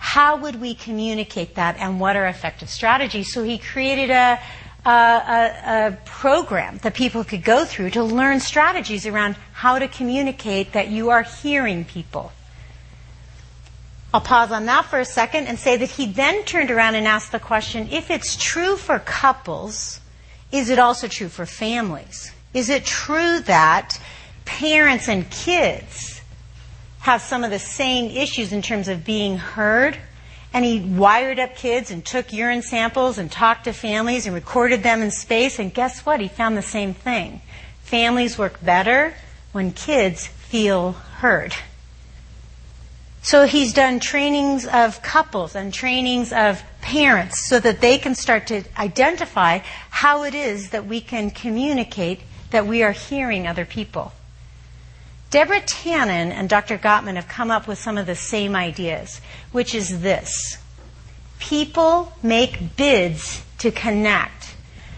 how 0.00 0.38
would 0.38 0.58
we 0.58 0.74
communicate 0.74 1.56
that 1.56 1.76
and 1.76 2.00
what 2.00 2.16
are 2.16 2.26
effective 2.26 2.70
strategies? 2.70 3.34
So 3.34 3.42
he 3.44 3.58
created 3.58 4.08
a, 4.08 4.40
a, 4.86 4.88
a, 4.88 5.98
program 6.06 6.78
that 6.78 6.94
people 6.94 7.22
could 7.22 7.44
go 7.44 7.66
through 7.66 7.90
to 7.90 8.02
learn 8.02 8.40
strategies 8.40 9.06
around 9.06 9.36
how 9.52 9.78
to 9.78 9.86
communicate 9.86 10.72
that 10.72 10.88
you 10.88 11.10
are 11.10 11.22
hearing 11.22 11.84
people. 11.84 12.32
I'll 14.14 14.22
pause 14.22 14.50
on 14.50 14.64
that 14.66 14.86
for 14.86 14.98
a 14.98 15.04
second 15.04 15.46
and 15.46 15.58
say 15.58 15.76
that 15.76 15.90
he 15.90 16.06
then 16.06 16.44
turned 16.44 16.70
around 16.70 16.94
and 16.94 17.06
asked 17.06 17.30
the 17.30 17.38
question 17.38 17.86
if 17.92 18.10
it's 18.10 18.36
true 18.36 18.76
for 18.76 18.98
couples, 19.00 20.00
is 20.50 20.70
it 20.70 20.78
also 20.78 21.08
true 21.08 21.28
for 21.28 21.44
families? 21.44 22.32
Is 22.54 22.70
it 22.70 22.86
true 22.86 23.40
that 23.40 24.00
parents 24.46 25.10
and 25.10 25.30
kids 25.30 26.09
have 27.00 27.22
some 27.22 27.44
of 27.44 27.50
the 27.50 27.58
same 27.58 28.10
issues 28.16 28.52
in 28.52 28.62
terms 28.62 28.88
of 28.88 29.04
being 29.04 29.38
heard. 29.38 29.96
And 30.52 30.64
he 30.64 30.80
wired 30.80 31.38
up 31.38 31.54
kids 31.54 31.90
and 31.90 32.04
took 32.04 32.32
urine 32.32 32.62
samples 32.62 33.18
and 33.18 33.30
talked 33.30 33.64
to 33.64 33.72
families 33.72 34.26
and 34.26 34.34
recorded 34.34 34.82
them 34.82 35.00
in 35.00 35.10
space. 35.10 35.58
And 35.58 35.72
guess 35.72 36.04
what? 36.04 36.20
He 36.20 36.28
found 36.28 36.56
the 36.56 36.62
same 36.62 36.92
thing. 36.92 37.40
Families 37.82 38.36
work 38.36 38.62
better 38.62 39.14
when 39.52 39.72
kids 39.72 40.26
feel 40.26 40.92
heard. 40.92 41.54
So 43.22 43.46
he's 43.46 43.72
done 43.72 44.00
trainings 44.00 44.66
of 44.66 45.02
couples 45.02 45.54
and 45.54 45.72
trainings 45.72 46.32
of 46.32 46.62
parents 46.80 47.46
so 47.48 47.60
that 47.60 47.80
they 47.80 47.98
can 47.98 48.14
start 48.14 48.46
to 48.48 48.62
identify 48.78 49.60
how 49.90 50.24
it 50.24 50.34
is 50.34 50.70
that 50.70 50.86
we 50.86 51.00
can 51.00 51.30
communicate 51.30 52.20
that 52.50 52.66
we 52.66 52.82
are 52.82 52.92
hearing 52.92 53.46
other 53.46 53.64
people. 53.64 54.12
Deborah 55.30 55.60
Tannen 55.60 56.32
and 56.32 56.48
Dr. 56.48 56.76
Gottman 56.76 57.14
have 57.14 57.28
come 57.28 57.50
up 57.50 57.68
with 57.68 57.78
some 57.78 57.96
of 57.96 58.06
the 58.06 58.16
same 58.16 58.56
ideas, 58.56 59.20
which 59.52 59.74
is 59.74 60.00
this. 60.00 60.58
People 61.38 62.12
make 62.22 62.76
bids 62.76 63.44
to 63.58 63.70
connect. 63.70 64.56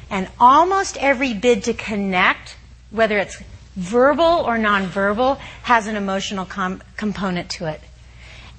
And 0.08 0.28
almost 0.40 0.96
every 0.96 1.34
bid 1.34 1.64
to 1.64 1.74
connect, 1.74 2.56
whether 2.90 3.18
it's 3.18 3.42
verbal 3.76 4.24
or 4.24 4.56
nonverbal, 4.58 5.38
has 5.62 5.86
an 5.86 5.96
emotional 5.96 6.46
com- 6.46 6.82
component 6.96 7.50
to 7.50 7.66
it. 7.66 7.80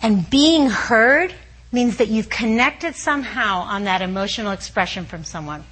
And 0.01 0.30
being 0.30 0.70
heard 0.70 1.34
means 1.72 1.98
that 1.98 2.08
you've 2.08 2.30
connected 2.30 2.96
somehow 2.96 3.62
on 3.62 3.86
that 3.86 4.01
emotional 4.01 4.51
expression 4.51 5.06
from 5.06 5.24
someone. 5.24 5.63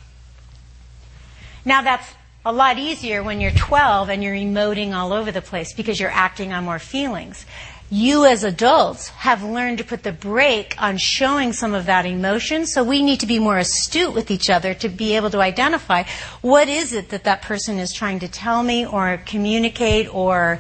Now 1.64 1.84
that's 1.84 2.08
a 2.44 2.52
lot 2.52 2.80
easier 2.80 3.22
when 3.22 3.40
you're 3.40 3.52
12 3.52 4.10
and 4.10 4.24
you're 4.24 4.34
emoting 4.34 4.94
all 4.94 5.14
over 5.14 5.32
the 5.32 5.42
place 5.42 5.74
because 5.74 6.00
you're 6.00 6.10
acting 6.10 6.52
on 6.52 6.64
more 6.64 6.80
feelings. 6.80 7.46
You 7.92 8.26
as 8.26 8.44
adults 8.44 9.10
have 9.10 9.44
learned 9.44 9.78
to 9.78 9.84
put 9.84 10.02
the 10.02 10.14
brake 10.14 10.76
on 10.80 10.98
showing 10.98 11.54
some 11.54 11.76
of 11.76 11.86
that 11.86 12.06
emotion, 12.06 12.66
so 12.66 12.84
we 12.84 13.04
need 13.04 13.20
to 13.20 13.28
be 13.28 13.38
more 13.38 13.58
astute 13.58 14.16
with 14.16 14.32
each 14.32 14.50
other 14.50 14.74
to 14.76 14.90
be 14.90 15.16
able 15.18 15.30
to 15.32 15.42
identify 15.42 16.04
what 16.42 16.68
is 16.68 16.94
it 16.94 17.10
that 17.10 17.26
that 17.26 17.44
person 17.44 17.78
is 17.78 17.94
trying 17.94 18.20
to 18.20 18.28
tell 18.28 18.64
me 18.64 18.88
or 18.88 19.22
communicate 19.26 20.12
or 20.12 20.60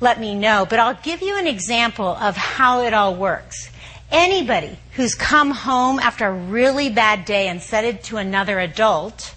let 0.00 0.20
me 0.20 0.34
know. 0.34 0.66
But 0.68 0.78
I'll 0.78 0.98
give 1.02 1.22
you 1.22 1.38
an 1.38 1.46
example 1.46 2.08
of 2.08 2.36
how 2.36 2.82
it 2.82 2.94
all 2.94 3.16
works. 3.16 3.70
Anybody 4.12 4.78
who's 4.92 5.16
come 5.16 5.50
home 5.50 5.98
after 5.98 6.26
a 6.26 6.32
really 6.32 6.90
bad 6.90 7.24
day 7.24 7.48
and 7.48 7.60
said 7.60 7.84
it 7.84 8.04
to 8.04 8.18
another 8.18 8.60
adult, 8.60 9.34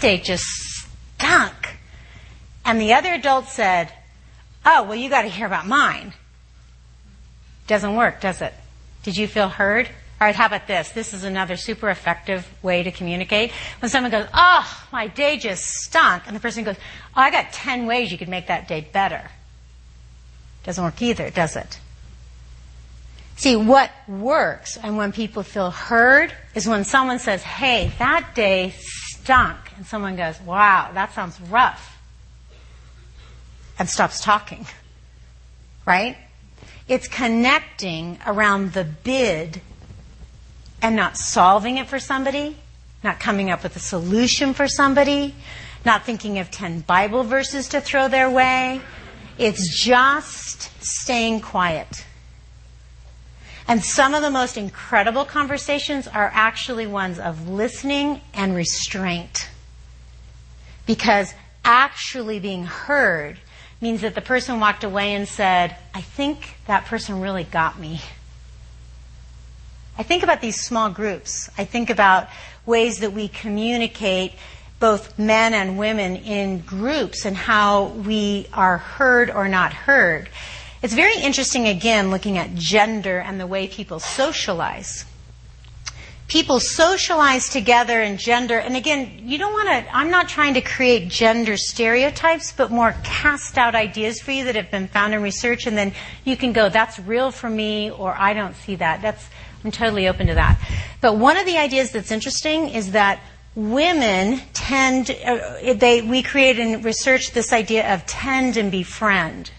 day 0.00 0.18
just 0.18 0.44
stunk. 0.44 1.76
And 2.64 2.80
the 2.80 2.94
other 2.94 3.12
adult 3.12 3.46
said, 3.46 3.92
Oh, 4.64 4.82
well, 4.82 4.96
you 4.96 5.08
got 5.08 5.22
to 5.22 5.28
hear 5.28 5.46
about 5.46 5.66
mine. 5.66 6.12
Doesn't 7.68 7.94
work, 7.94 8.20
does 8.20 8.42
it? 8.42 8.52
Did 9.04 9.16
you 9.16 9.28
feel 9.28 9.48
heard? 9.48 9.86
All 10.20 10.26
right, 10.26 10.34
how 10.34 10.46
about 10.46 10.66
this? 10.66 10.88
This 10.90 11.14
is 11.14 11.22
another 11.22 11.56
super 11.56 11.88
effective 11.88 12.46
way 12.62 12.82
to 12.82 12.90
communicate. 12.90 13.52
When 13.80 13.90
someone 13.90 14.10
goes, 14.10 14.26
oh, 14.34 14.86
my 14.90 15.06
day 15.06 15.36
just 15.36 15.62
stunk, 15.62 16.24
and 16.26 16.34
the 16.34 16.40
person 16.40 16.64
goes, 16.64 16.76
oh, 17.16 17.20
I 17.20 17.30
got 17.30 17.52
10 17.52 17.86
ways 17.86 18.10
you 18.10 18.18
could 18.18 18.28
make 18.28 18.48
that 18.48 18.66
day 18.66 18.88
better. 18.92 19.30
Doesn't 20.64 20.82
work 20.82 21.00
either, 21.00 21.30
does 21.30 21.54
it? 21.54 21.78
See, 23.36 23.54
what 23.54 23.90
works 24.08 24.78
and 24.78 24.96
when 24.96 25.12
people 25.12 25.42
feel 25.42 25.70
heard 25.70 26.32
is 26.54 26.66
when 26.66 26.84
someone 26.84 27.18
says, 27.18 27.42
hey, 27.42 27.92
that 27.98 28.34
day 28.34 28.74
stunk. 29.26 29.58
And 29.76 29.84
someone 29.84 30.14
goes, 30.14 30.40
wow, 30.42 30.90
that 30.94 31.12
sounds 31.12 31.40
rough. 31.40 31.98
And 33.76 33.88
stops 33.88 34.20
talking. 34.20 34.66
Right? 35.84 36.16
It's 36.86 37.08
connecting 37.08 38.18
around 38.24 38.72
the 38.72 38.84
bid 38.84 39.60
and 40.80 40.94
not 40.94 41.16
solving 41.16 41.78
it 41.78 41.88
for 41.88 41.98
somebody, 41.98 42.56
not 43.02 43.18
coming 43.18 43.50
up 43.50 43.64
with 43.64 43.74
a 43.74 43.80
solution 43.80 44.54
for 44.54 44.68
somebody, 44.68 45.34
not 45.84 46.04
thinking 46.04 46.38
of 46.38 46.50
10 46.52 46.80
Bible 46.80 47.24
verses 47.24 47.68
to 47.70 47.80
throw 47.80 48.06
their 48.06 48.30
way. 48.30 48.80
It's 49.38 49.82
just 49.82 50.70
staying 50.82 51.40
quiet. 51.40 52.06
And 53.68 53.82
some 53.82 54.14
of 54.14 54.22
the 54.22 54.30
most 54.30 54.56
incredible 54.56 55.24
conversations 55.24 56.06
are 56.06 56.30
actually 56.32 56.86
ones 56.86 57.18
of 57.18 57.48
listening 57.48 58.20
and 58.32 58.54
restraint. 58.54 59.48
Because 60.86 61.34
actually 61.64 62.38
being 62.38 62.64
heard 62.64 63.38
means 63.80 64.02
that 64.02 64.14
the 64.14 64.20
person 64.20 64.60
walked 64.60 64.84
away 64.84 65.14
and 65.14 65.26
said, 65.26 65.76
I 65.92 66.00
think 66.00 66.56
that 66.66 66.84
person 66.86 67.20
really 67.20 67.44
got 67.44 67.78
me. 67.78 68.00
I 69.98 70.02
think 70.02 70.22
about 70.22 70.40
these 70.40 70.60
small 70.60 70.90
groups. 70.90 71.50
I 71.58 71.64
think 71.64 71.90
about 71.90 72.28
ways 72.66 73.00
that 73.00 73.12
we 73.12 73.28
communicate 73.28 74.32
both 74.78 75.18
men 75.18 75.54
and 75.54 75.78
women 75.78 76.16
in 76.16 76.60
groups 76.60 77.24
and 77.24 77.36
how 77.36 77.86
we 77.86 78.46
are 78.52 78.78
heard 78.78 79.30
or 79.30 79.48
not 79.48 79.72
heard. 79.72 80.28
It's 80.86 80.94
very 80.94 81.18
interesting, 81.18 81.66
again, 81.66 82.12
looking 82.12 82.38
at 82.38 82.54
gender 82.54 83.18
and 83.18 83.40
the 83.40 83.46
way 83.48 83.66
people 83.66 83.98
socialize. 83.98 85.04
People 86.28 86.60
socialize 86.60 87.48
together 87.48 88.00
in 88.00 88.18
gender, 88.18 88.60
and 88.60 88.76
again, 88.76 89.22
you 89.24 89.36
don't 89.36 89.52
want 89.52 89.66
to, 89.66 89.92
I'm 89.92 90.12
not 90.12 90.28
trying 90.28 90.54
to 90.54 90.60
create 90.60 91.08
gender 91.08 91.56
stereotypes, 91.56 92.52
but 92.52 92.70
more 92.70 92.94
cast 93.02 93.58
out 93.58 93.74
ideas 93.74 94.20
for 94.20 94.30
you 94.30 94.44
that 94.44 94.54
have 94.54 94.70
been 94.70 94.86
found 94.86 95.12
in 95.12 95.22
research, 95.22 95.66
and 95.66 95.76
then 95.76 95.92
you 96.24 96.36
can 96.36 96.52
go, 96.52 96.68
that's 96.68 97.00
real 97.00 97.32
for 97.32 97.50
me, 97.50 97.90
or 97.90 98.14
I 98.16 98.32
don't 98.32 98.54
see 98.54 98.76
that. 98.76 99.02
That's, 99.02 99.28
I'm 99.64 99.72
totally 99.72 100.06
open 100.06 100.28
to 100.28 100.34
that. 100.34 100.56
But 101.00 101.16
one 101.16 101.36
of 101.36 101.46
the 101.46 101.58
ideas 101.58 101.90
that's 101.90 102.12
interesting 102.12 102.68
is 102.68 102.92
that 102.92 103.18
women 103.56 104.40
tend, 104.52 105.10
uh, 105.10 105.74
they, 105.74 106.02
we 106.02 106.22
create 106.22 106.60
in 106.60 106.82
research 106.82 107.32
this 107.32 107.52
idea 107.52 107.92
of 107.92 108.06
tend 108.06 108.56
and 108.56 108.70
befriend. 108.70 109.50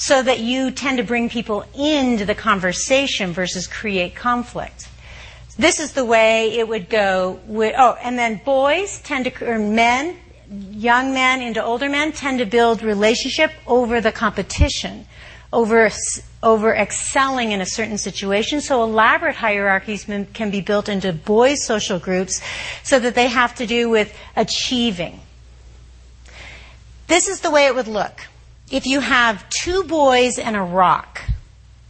So 0.00 0.22
that 0.22 0.40
you 0.40 0.70
tend 0.70 0.96
to 0.96 1.04
bring 1.04 1.28
people 1.28 1.62
into 1.74 2.24
the 2.24 2.34
conversation 2.34 3.34
versus 3.34 3.66
create 3.66 4.14
conflict. 4.16 4.88
This 5.58 5.78
is 5.78 5.92
the 5.92 6.06
way 6.06 6.56
it 6.56 6.66
would 6.66 6.88
go 6.88 7.38
with, 7.44 7.74
oh, 7.76 7.98
and 8.02 8.18
then 8.18 8.40
boys 8.42 8.98
tend 9.02 9.26
to, 9.26 9.46
or 9.46 9.58
men, 9.58 10.16
young 10.70 11.12
men 11.12 11.42
into 11.42 11.62
older 11.62 11.90
men 11.90 12.12
tend 12.12 12.38
to 12.38 12.46
build 12.46 12.82
relationship 12.82 13.52
over 13.66 14.00
the 14.00 14.10
competition, 14.10 15.04
over, 15.52 15.90
over 16.42 16.74
excelling 16.74 17.52
in 17.52 17.60
a 17.60 17.66
certain 17.66 17.98
situation. 17.98 18.62
So 18.62 18.82
elaborate 18.82 19.36
hierarchies 19.36 20.04
can 20.32 20.50
be 20.50 20.62
built 20.62 20.88
into 20.88 21.12
boys' 21.12 21.66
social 21.66 21.98
groups 21.98 22.40
so 22.82 22.98
that 23.00 23.14
they 23.14 23.28
have 23.28 23.54
to 23.56 23.66
do 23.66 23.90
with 23.90 24.16
achieving. 24.34 25.20
This 27.06 27.28
is 27.28 27.40
the 27.40 27.50
way 27.50 27.66
it 27.66 27.74
would 27.74 27.86
look 27.86 28.28
if 28.70 28.86
you 28.86 29.00
have 29.00 29.48
two 29.50 29.84
boys 29.84 30.38
and 30.38 30.56
a 30.56 30.62
rock, 30.62 31.22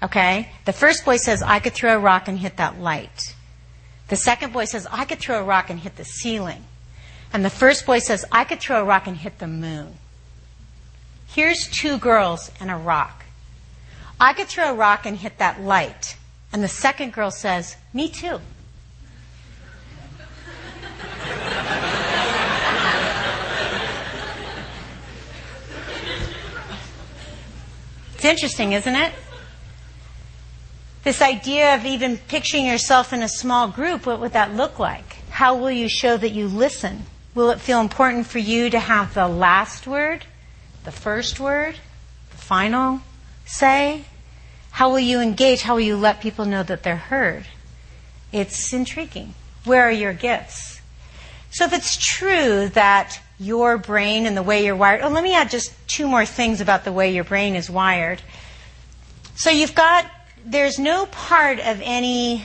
okay, 0.03 0.51
the 0.65 0.73
first 0.73 1.05
boy 1.05 1.19
says, 1.19 1.43
I 1.43 1.59
could 1.59 1.75
throw 1.75 1.95
a 1.95 2.01
rock 2.01 2.27
and 2.27 2.39
hit 2.39 2.57
that 2.57 2.81
light. 2.81 3.35
The 4.09 4.17
second 4.17 4.53
boy 4.53 4.65
says, 4.65 4.87
I 4.91 5.05
could 5.05 5.19
throw 5.19 5.41
a 5.41 5.45
rock 5.45 5.71
and 5.71 5.79
hit 5.79 5.97
the 5.97 6.05
ceiling. 6.05 6.65
And 7.33 7.45
the 7.45 7.51
first 7.51 7.87
boy 7.87 8.01
says, 8.01 8.25
I 8.33 8.45
could 8.45 8.61
throw 8.61 8.81
a 8.81 8.85
rock 8.85 9.07
and 9.07 9.17
hit 9.17 9.39
the 9.39 9.47
moon. 9.47 9.95
Here's 11.29 11.69
two 11.69 11.99
girls 11.99 12.51
and 12.59 12.71
a 12.71 12.77
rock. 12.77 13.25
I 14.19 14.33
could 14.33 14.49
throw 14.49 14.71
a 14.71 14.75
rock 14.75 15.07
and 15.07 15.17
hit 15.17 15.39
that 15.39 15.61
light. 15.61 16.17
And 16.53 16.63
the 16.63 16.69
second 16.69 17.13
girl 17.13 17.31
says, 17.31 17.77
Me 17.95 18.09
too. 18.09 18.41
Interesting, 28.31 28.73
isn't 28.73 28.95
it? 28.95 29.13
This 31.03 31.21
idea 31.21 31.75
of 31.75 31.85
even 31.85 32.17
picturing 32.17 32.65
yourself 32.65 33.13
in 33.13 33.23
a 33.23 33.29
small 33.29 33.69
group, 33.69 34.07
what 34.07 34.21
would 34.21 34.33
that 34.33 34.55
look 34.55 34.79
like? 34.79 35.17
How 35.31 35.57
will 35.57 35.71
you 35.71 35.89
show 35.89 36.17
that 36.17 36.31
you 36.31 36.47
listen? 36.47 37.07
Will 37.35 37.51
it 37.51 37.61
feel 37.61 37.81
important 37.81 38.27
for 38.27 38.39
you 38.39 38.71
to 38.71 38.79
have 38.79 39.15
the 39.15 39.27
last 39.27 39.87
word, 39.87 40.27
the 40.85 40.93
first 40.93 41.41
word, 41.41 41.77
the 42.31 42.37
final 42.37 43.01
say? 43.47 44.05
How 44.71 44.91
will 44.91 45.01
you 45.01 45.21
engage? 45.21 45.63
How 45.63 45.75
will 45.75 45.81
you 45.81 45.97
let 45.97 46.21
people 46.21 46.45
know 46.45 46.63
that 46.63 46.83
they're 46.83 46.97
heard? 46.97 47.47
It's 48.33 48.73
intriguing. 48.73 49.35
Where 49.65 49.83
are 49.83 49.93
your 49.93 50.13
gifts? 50.13 50.81
So 51.51 51.65
if 51.65 51.73
it's 51.73 51.97
true 51.97 52.69
that 52.69 53.21
your 53.41 53.79
brain 53.79 54.27
and 54.27 54.37
the 54.37 54.43
way 54.43 54.65
you're 54.65 54.77
wired. 54.77 55.01
Oh, 55.03 55.09
let 55.09 55.25
me 55.25 55.35
add 55.35 55.51
just 55.51 55.73
two 55.89 56.07
more 56.07 56.27
things 56.27 56.61
about 56.61 56.85
the 56.85 56.93
way 56.93 57.13
your 57.13 57.25
brain 57.25 57.57
is 57.57 57.71
wired. 57.71 58.21
So 59.35 59.49
you've 59.49 59.75
got, 59.75 60.07
there's 60.45 60.79
no 60.79 61.07
part 61.07 61.59
of 61.59 61.81
any 61.83 62.45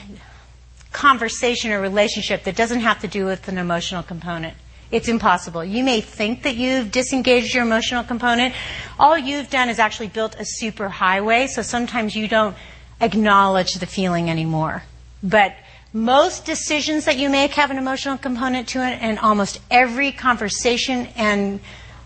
conversation 0.94 1.74
or 1.74 1.82
relationship 1.82 2.46
that 2.46 2.56
doesn't 2.56 2.80
have 2.80 3.02
to 3.02 3.08
do 3.10 3.26
with 3.26 3.50
an 3.50 3.58
emotional 3.58 4.02
component. 4.02 4.56
It's 4.90 5.10
impossible. 5.10 5.66
You 5.66 5.84
may 5.84 6.00
think 6.00 6.44
that 6.44 6.56
you've 6.56 6.92
disengaged 6.92 7.54
your 7.54 7.64
emotional 7.64 8.04
component. 8.04 8.56
All 8.98 9.18
you've 9.18 9.50
done 9.50 9.68
is 9.68 9.80
actually 9.80 10.08
built 10.08 10.36
a 10.40 10.46
super 10.46 10.88
highway, 10.88 11.48
so 11.48 11.62
sometimes 11.62 12.16
you 12.16 12.30
don't 12.30 12.56
acknowledge 13.02 13.74
the 13.74 13.86
feeling 13.86 14.30
anymore. 14.30 14.84
But 15.22 15.54
most 15.96 16.44
decisions 16.44 17.06
that 17.06 17.18
you 17.18 17.30
make 17.30 17.54
have 17.54 17.72
an 17.72 17.78
emotional 17.78 18.18
component 18.18 18.68
to 18.68 18.86
it, 18.86 19.02
and 19.02 19.18
almost 19.18 19.62
every 19.72 20.12
conversation 20.12 21.08
and 21.16 21.62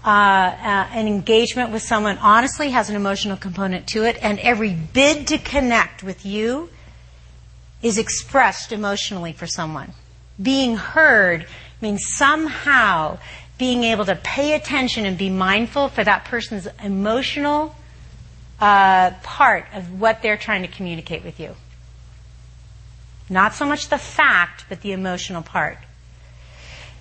uh, 0.06 0.10
uh, 0.10 0.88
an 0.94 1.08
engagement 1.08 1.72
with 1.72 1.82
someone 1.82 2.16
honestly 2.20 2.70
has 2.70 2.92
an 2.92 2.96
emotional 2.96 3.36
component 3.36 3.88
to 3.88 4.04
it, 4.04 4.16
and 4.22 4.38
every 4.42 4.72
bid 4.72 5.26
to 5.26 5.40
connect 5.40 6.04
with 6.04 6.24
you 6.24 6.70
is 7.82 7.98
expressed 7.98 8.72
emotionally 8.72 9.34
for 9.34 9.48
someone. 9.48 9.92
Being 10.40 10.76
heard 10.76 11.48
means 11.82 12.06
somehow 12.16 13.18
being 13.58 13.84
able 13.84 14.06
to 14.06 14.16
pay 14.16 14.54
attention 14.54 15.04
and 15.04 15.18
be 15.18 15.32
mindful 15.32 15.90
for 15.90 16.04
that 16.04 16.26
person's 16.26 16.68
emotional 16.84 17.76
uh, 18.60 19.12
part 19.24 19.66
of 19.74 20.00
what 20.00 20.22
they're 20.22 20.38
trying 20.38 20.62
to 20.62 20.68
communicate 20.68 21.24
with 21.24 21.40
you. 21.40 21.56
Not 23.30 23.54
so 23.54 23.66
much 23.66 23.90
the 23.90 23.98
fact, 23.98 24.66
but 24.70 24.82
the 24.82 24.92
emotional 24.92 25.42
part. 25.42 25.78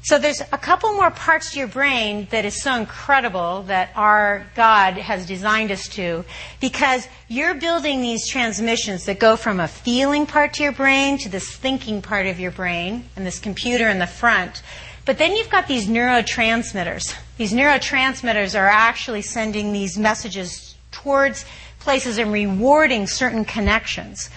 So 0.02 0.18
there's 0.18 0.40
a 0.40 0.58
couple 0.58 0.92
more 0.92 1.10
parts 1.10 1.52
to 1.52 1.58
your 1.58 1.68
brain 1.68 2.28
that 2.30 2.44
is 2.44 2.62
so 2.62 2.74
incredible 2.76 3.64
that 3.64 3.90
our 3.96 4.46
God 4.54 4.94
has 4.94 5.26
designed 5.26 5.70
us 5.70 5.88
to 5.90 6.24
because 6.60 7.06
you're 7.26 7.54
building 7.54 8.00
these 8.00 8.28
transmissions 8.28 9.04
that 9.06 9.18
go 9.18 9.36
from 9.36 9.60
a 9.60 9.68
feeling 9.68 10.24
part 10.24 10.54
to 10.54 10.62
your 10.62 10.72
brain 10.72 11.18
to 11.18 11.28
this 11.28 11.54
thinking 11.54 12.00
part 12.00 12.26
of 12.26 12.38
your 12.38 12.52
brain 12.52 13.04
and 13.16 13.26
this 13.26 13.38
computer 13.38 13.88
in 13.88 13.98
the 13.98 14.06
front. 14.06 14.62
But 15.04 15.18
then 15.18 15.34
you've 15.34 15.50
got 15.50 15.66
these 15.66 15.88
neurotransmitters. 15.88 17.14
These 17.36 17.52
neurotransmitters 17.52 18.58
are 18.58 18.68
actually 18.68 19.22
sending 19.22 19.72
these 19.72 19.98
messages 19.98 20.76
towards 20.92 21.44
places 21.80 22.18
and 22.18 22.32
rewarding 22.32 23.06
certain 23.06 23.44
connections. 23.44 24.30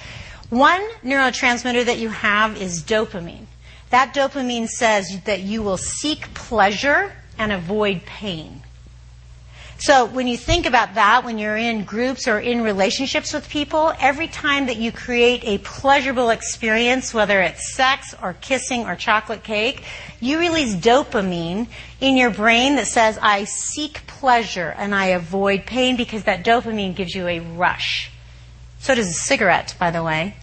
One 0.52 0.82
neurotransmitter 1.02 1.86
that 1.86 1.98
you 1.98 2.10
have 2.10 2.62
is 2.62 2.84
dopamine. 2.84 3.46
That 3.90 4.14
dopamine 4.14 4.68
says 4.68 5.22
that 5.24 5.40
you 5.40 5.64
will 5.64 5.78
seek 5.78 6.34
pleasure 6.34 7.14
and 7.38 7.54
avoid 7.54 8.06
pain. 8.06 8.62
So 9.78 10.06
when 10.06 10.28
you 10.28 10.36
think 10.36 10.66
about 10.66 10.96
that, 10.96 11.24
when 11.24 11.38
you're 11.38 11.56
in 11.56 11.86
groups 11.86 12.28
or 12.28 12.38
in 12.38 12.64
relationships 12.64 13.32
with 13.32 13.48
people, 13.48 13.94
every 13.98 14.28
time 14.28 14.66
that 14.66 14.76
you 14.76 14.92
create 14.92 15.46
a 15.46 15.60
pleasurable 15.60 16.32
experience, 16.32 17.14
whether 17.14 17.40
it's 17.40 17.74
sex 17.74 18.14
or 18.22 18.34
kissing 18.42 18.86
or 18.86 18.98
chocolate 18.98 19.44
cake, 19.44 19.86
you 20.20 20.38
release 20.38 20.76
dopamine 20.76 21.68
in 22.02 22.18
your 22.18 22.30
brain 22.30 22.76
that 22.76 22.88
says, 22.88 23.18
I 23.22 23.46
seek 23.46 24.06
pleasure 24.06 24.76
and 24.78 24.94
I 24.94 25.06
avoid 25.06 25.66
pain 25.66 25.96
because 25.96 26.26
that 26.26 26.44
dopamine 26.44 26.94
gives 26.94 27.16
you 27.16 27.26
a 27.28 27.40
rush. 27.40 28.12
So 28.82 28.96
does 28.96 29.10
a 29.10 29.14
cigarette, 29.14 29.76
by 29.80 29.92
the 29.92 30.04
way, 30.04 30.36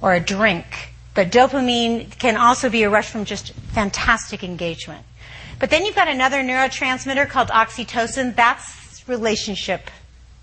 or 0.00 0.14
a 0.14 0.20
drink. 0.20 0.92
But 1.14 1.30
dopamine 1.30 2.16
can 2.18 2.36
also 2.36 2.70
be 2.70 2.84
a 2.84 2.90
rush 2.90 3.10
from 3.10 3.24
just 3.24 3.52
fantastic 3.52 4.44
engagement. 4.44 5.04
But 5.58 5.70
then 5.70 5.84
you've 5.84 5.96
got 5.96 6.08
another 6.08 6.42
neurotransmitter 6.42 7.28
called 7.28 7.48
oxytocin. 7.48 8.36
That's 8.36 9.08
relationship 9.08 9.90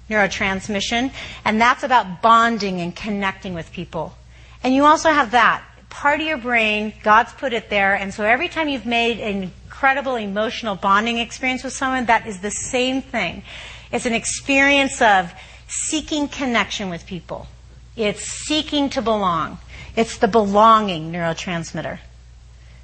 neurotransmission. 0.10 1.12
And 1.46 1.60
that's 1.60 1.84
about 1.84 2.22
bonding 2.22 2.82
and 2.82 2.96
connecting 2.96 3.54
with 3.54 3.72
people. 3.72 4.16
And 4.64 4.74
you 4.74 4.86
also 4.86 5.10
have 5.10 5.32
that. 5.32 5.64
Part 5.90 6.20
of 6.20 6.28
your 6.28 6.38
brain, 6.38 6.94
God's 7.04 7.32
put 7.34 7.54
it 7.54 7.70
there. 7.70 7.96
And 7.96 8.14
so 8.14 8.26
every 8.26 8.50
time 8.50 8.68
you've 8.68 8.86
made 8.86 9.20
an 9.20 9.44
incredible 9.44 10.16
emotional 10.16 10.76
bonding 10.76 11.20
experience 11.20 11.64
with 11.64 11.74
someone, 11.74 12.06
that 12.08 12.28
is 12.28 12.42
the 12.42 12.52
same 12.52 13.02
thing. 13.02 13.44
It's 13.92 14.06
an 14.06 14.14
experience 14.14 15.02
of 15.02 15.34
seeking 15.68 16.28
connection 16.28 16.90
with 16.90 17.06
people. 17.06 17.48
It's 17.96 18.22
seeking 18.22 18.90
to 18.92 19.02
belong. 19.02 19.60
It's 19.96 20.18
the 20.18 20.28
belonging 20.28 21.12
neurotransmitter. 21.12 22.00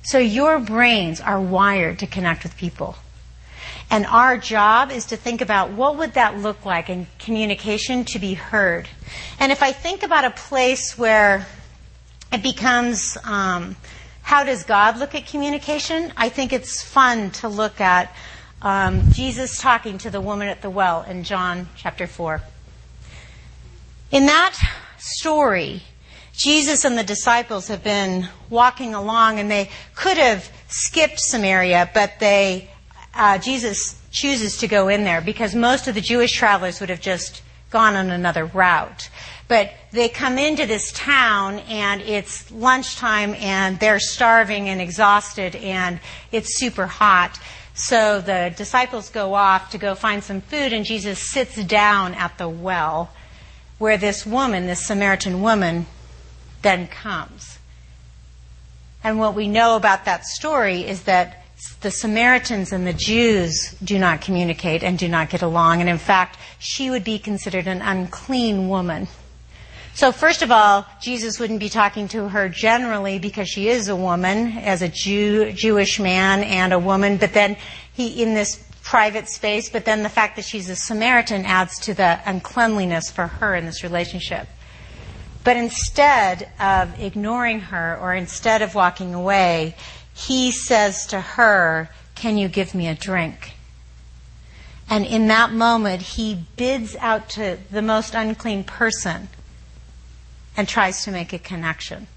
So 0.04 0.18
your 0.18 0.60
brains 0.60 1.22
are 1.22 1.40
wired 1.40 2.00
to 2.00 2.08
connect 2.08 2.44
with 2.44 2.58
people. 2.58 2.96
And 3.90 4.06
our 4.06 4.38
job 4.38 4.90
is 4.90 5.06
to 5.08 5.18
think 5.18 5.42
about 5.42 5.72
what 5.72 5.98
would 5.98 6.14
that 6.14 6.38
look 6.38 6.66
like 6.66 6.90
in 6.90 7.08
communication 7.20 8.06
to 8.06 8.20
be 8.20 8.34
heard. 8.34 8.88
And 9.38 9.52
if 9.52 9.62
I 9.62 9.74
think 9.74 10.04
about 10.04 10.24
a 10.24 10.32
place 10.32 10.98
where 10.98 11.46
it 12.32 12.42
becomes 12.42 13.18
um, 13.26 13.76
how 14.22 14.46
does 14.46 14.64
God 14.64 14.98
look 14.98 15.14
at 15.14 15.28
communication, 15.28 16.14
I 16.16 16.30
think 16.30 16.54
it's 16.54 16.82
fun 16.82 17.32
to 17.32 17.50
look 17.50 17.82
at 17.82 18.16
um, 18.62 19.12
Jesus 19.12 19.60
talking 19.60 19.98
to 20.00 20.10
the 20.10 20.22
woman 20.22 20.48
at 20.48 20.62
the 20.62 20.70
well 20.70 21.02
in 21.04 21.24
John 21.24 21.68
chapter 21.76 22.08
4. 22.08 22.42
In 24.12 24.28
that 24.28 24.58
story, 25.02 25.82
Jesus 26.34 26.86
and 26.86 26.98
the 26.98 27.04
disciples 27.04 27.68
have 27.68 27.84
been 27.84 28.30
walking 28.50 28.94
along 28.94 29.40
and 29.40 29.50
they 29.50 29.70
could 29.96 30.18
have 30.18 30.50
skipped 30.68 31.20
Samaria, 31.20 31.90
but 31.94 32.20
they, 32.20 32.70
uh, 33.14 33.38
Jesus 33.40 34.00
chooses 34.12 34.58
to 34.58 34.68
go 34.68 34.88
in 34.88 35.04
there 35.04 35.22
because 35.22 35.56
most 35.56 35.88
of 35.88 35.96
the 35.96 36.02
Jewish 36.02 36.32
travelers 36.32 36.80
would 36.80 36.90
have 36.90 37.02
just 37.02 37.42
gone 37.72 37.96
on 37.96 38.12
another 38.12 38.46
route. 38.46 39.10
But 39.48 39.72
they 39.92 40.08
come 40.08 40.38
into 40.38 40.66
this 40.66 40.92
town 40.92 41.60
and 41.68 42.02
it's 42.02 42.50
lunchtime 42.52 43.34
and 43.36 43.80
they're 43.80 44.00
starving 44.00 44.70
and 44.70 44.80
exhausted 44.80 45.56
and 45.56 46.00
it's 46.32 46.58
super 46.58 46.86
hot. 46.86 47.40
So 47.74 48.22
the 48.22 48.54
disciples 48.56 49.10
go 49.10 49.34
off 49.34 49.72
to 49.72 49.78
go 49.78 49.96
find 49.96 50.24
some 50.24 50.42
food 50.42 50.74
and 50.74 50.86
Jesus 50.86 51.20
sits 51.20 51.62
down 51.66 52.14
at 52.14 52.38
the 52.38 52.48
well 52.48 53.12
where 53.82 53.98
this 53.98 54.26
woman, 54.28 54.68
this 54.68 54.86
Samaritan 54.86 55.42
woman, 55.42 55.88
then 56.62 56.88
comes. 56.88 57.58
And 59.04 59.18
what 59.18 59.34
we 59.34 59.48
know 59.48 59.76
about 59.76 60.06
that 60.06 60.24
story 60.24 60.88
is 60.88 61.04
that 61.04 61.44
the 61.82 61.90
Samaritans 61.90 62.72
and 62.72 62.86
the 62.86 62.94
Jews 62.94 63.76
do 63.84 63.98
not 63.98 64.22
communicate 64.22 64.84
and 64.84 65.00
do 65.00 65.08
not 65.08 65.32
get 65.32 65.42
along. 65.42 65.82
And 65.82 65.90
in 65.90 65.98
fact, 65.98 66.38
she 66.60 66.92
would 66.92 67.04
be 67.04 67.18
considered 67.18 67.66
an 67.66 67.82
unclean 67.82 68.70
woman. 68.70 69.08
So 69.96 70.12
first 70.12 70.44
of 70.44 70.52
all, 70.52 70.86
Jesus 71.02 71.40
wouldn't 71.40 71.60
be 71.60 71.70
talking 71.70 72.08
to 72.10 72.30
her 72.30 72.50
generally 72.50 73.18
because 73.18 73.50
she 73.50 73.68
is 73.68 73.88
a 73.90 73.96
woman, 73.96 74.60
as 74.60 74.84
a 74.84 74.90
Jew, 74.90 75.52
Jewish 75.54 76.00
man 76.00 76.44
and 76.44 76.72
a 76.72 76.80
woman, 76.80 77.18
but 77.18 77.34
then 77.34 77.58
he, 77.94 78.22
in 78.22 78.36
this 78.36 78.64
private 78.92 79.30
space, 79.30 79.70
but 79.70 79.86
then 79.86 80.04
the 80.04 80.10
fact 80.10 80.36
that 80.36 80.44
she's 80.44 80.70
a 80.70 80.76
Samaritan 80.76 81.46
adds 81.46 81.80
to 81.80 81.94
the 81.94 82.20
uncleanliness 82.26 83.10
for 83.10 83.26
her 83.26 83.56
in 83.56 83.66
this 83.66 83.84
relationship. 83.84 84.50
But 85.46 85.56
instead 85.56 86.52
of 86.60 87.00
ignoring 87.00 87.62
her 87.62 87.98
or 88.02 88.14
instead 88.14 88.62
of 88.62 88.76
walking 88.76 89.14
away, 89.14 89.78
he 90.14 90.52
says 90.52 91.06
to 91.06 91.22
her, 91.22 91.90
Can 92.16 92.38
you 92.38 92.50
give 92.50 92.76
me 92.76 92.90
a 92.90 92.94
drink? 92.94 93.54
And 94.90 95.06
in 95.06 95.28
that 95.28 95.54
moment, 95.54 96.02
he 96.02 96.46
bids 96.58 96.98
out 96.98 97.30
to 97.30 97.60
the 97.72 97.82
most 97.82 98.14
unclean 98.14 98.66
person 98.66 99.30
and 100.58 100.68
tries 100.68 101.06
to 101.06 101.12
make 101.12 101.32
a 101.32 101.40
connection. 101.40 102.08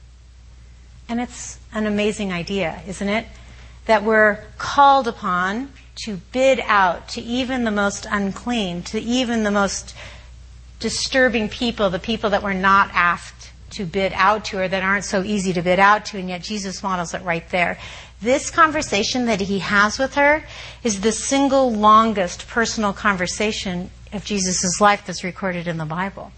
And 1.08 1.20
it's 1.20 1.56
an 1.72 1.86
amazing 1.86 2.32
idea, 2.32 2.82
isn't 2.84 3.08
it? 3.08 3.28
That 3.84 4.02
we're 4.02 4.42
called 4.58 5.06
upon 5.06 5.68
to 5.96 6.16
bid 6.32 6.60
out 6.60 7.08
to 7.10 7.20
even 7.20 7.64
the 7.64 7.70
most 7.70 8.06
unclean, 8.10 8.82
to 8.82 9.00
even 9.00 9.42
the 9.42 9.50
most 9.50 9.94
disturbing 10.80 11.48
people, 11.48 11.90
the 11.90 11.98
people 11.98 12.30
that 12.30 12.42
we're 12.42 12.52
not 12.52 12.90
asked 12.92 13.52
to 13.70 13.84
bid 13.84 14.12
out 14.14 14.44
to 14.46 14.60
or 14.60 14.68
that 14.68 14.82
aren't 14.82 15.04
so 15.04 15.22
easy 15.22 15.52
to 15.52 15.62
bid 15.62 15.78
out 15.78 16.06
to, 16.06 16.18
and 16.18 16.28
yet 16.28 16.42
Jesus 16.42 16.82
models 16.82 17.14
it 17.14 17.22
right 17.22 17.48
there. 17.50 17.78
This 18.20 18.50
conversation 18.50 19.26
that 19.26 19.40
he 19.40 19.58
has 19.58 19.98
with 19.98 20.14
her 20.14 20.44
is 20.82 21.00
the 21.00 21.12
single 21.12 21.72
longest 21.72 22.48
personal 22.48 22.92
conversation 22.92 23.90
of 24.12 24.24
Jesus' 24.24 24.80
life 24.80 25.04
that's 25.06 25.24
recorded 25.24 25.66
in 25.66 25.76
the 25.76 25.84
Bible 25.84 26.32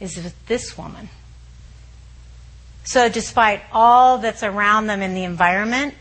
is 0.00 0.16
with 0.16 0.46
this 0.46 0.76
woman. 0.76 1.08
So, 2.84 3.08
despite 3.08 3.62
all 3.72 4.18
that's 4.18 4.42
around 4.42 4.86
them 4.86 5.02
in 5.02 5.14
the 5.14 5.24
environment, 5.24 5.94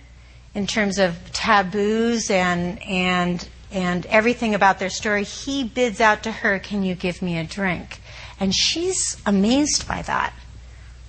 in 0.58 0.66
terms 0.66 0.98
of 0.98 1.16
taboos 1.34 2.32
and 2.32 2.82
and 2.82 3.48
and 3.72 4.08
everything 4.08 4.56
about 4.56 4.80
their 4.80 4.90
story, 4.90 5.24
he 5.24 5.64
bids 5.64 6.02
out 6.02 6.24
to 6.24 6.32
her, 6.32 6.58
"Can 6.58 6.84
you 6.84 6.96
give 6.96 7.22
me 7.22 7.38
a 7.38 7.44
drink?" 7.44 8.02
And 8.40 8.56
she's 8.56 9.22
amazed 9.24 9.88
by 9.88 10.02
that. 10.02 10.34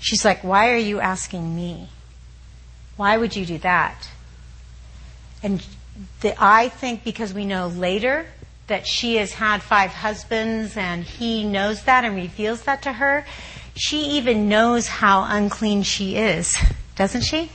She's 0.00 0.22
like, 0.22 0.44
"Why 0.44 0.70
are 0.70 0.84
you 0.90 1.00
asking 1.00 1.56
me? 1.56 1.88
Why 2.96 3.16
would 3.16 3.36
you 3.36 3.46
do 3.46 3.56
that?" 3.58 4.10
And 5.42 5.64
the, 6.20 6.34
I 6.38 6.68
think 6.68 7.02
because 7.02 7.32
we 7.32 7.46
know 7.46 7.68
later 7.68 8.26
that 8.66 8.86
she 8.86 9.16
has 9.16 9.32
had 9.32 9.62
five 9.62 9.92
husbands 9.92 10.76
and 10.76 11.04
he 11.04 11.42
knows 11.42 11.84
that 11.84 12.04
and 12.04 12.14
reveals 12.14 12.64
that 12.64 12.82
to 12.82 12.92
her, 12.92 13.24
she 13.74 14.00
even 14.18 14.50
knows 14.50 14.88
how 14.88 15.24
unclean 15.26 15.84
she 15.84 16.16
is, 16.16 16.54
doesn't 16.96 17.22
she? 17.22 17.50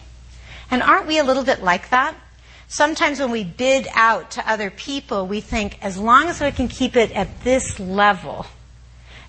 And 0.73 0.81
aren't 0.81 1.05
we 1.05 1.19
a 1.19 1.23
little 1.23 1.43
bit 1.43 1.61
like 1.61 1.91
that? 1.91 2.15
Sometimes 2.67 3.19
when 3.19 3.29
we 3.29 3.43
bid 3.43 3.87
out 3.93 4.31
to 4.31 4.49
other 4.49 4.71
people, 4.71 5.27
we 5.27 5.39
think 5.39 5.77
as 5.83 5.99
long 5.99 6.29
as 6.29 6.41
we 6.41 6.49
can 6.49 6.67
keep 6.67 6.95
it 6.95 7.11
at 7.11 7.43
this 7.43 7.79
level, 7.79 8.47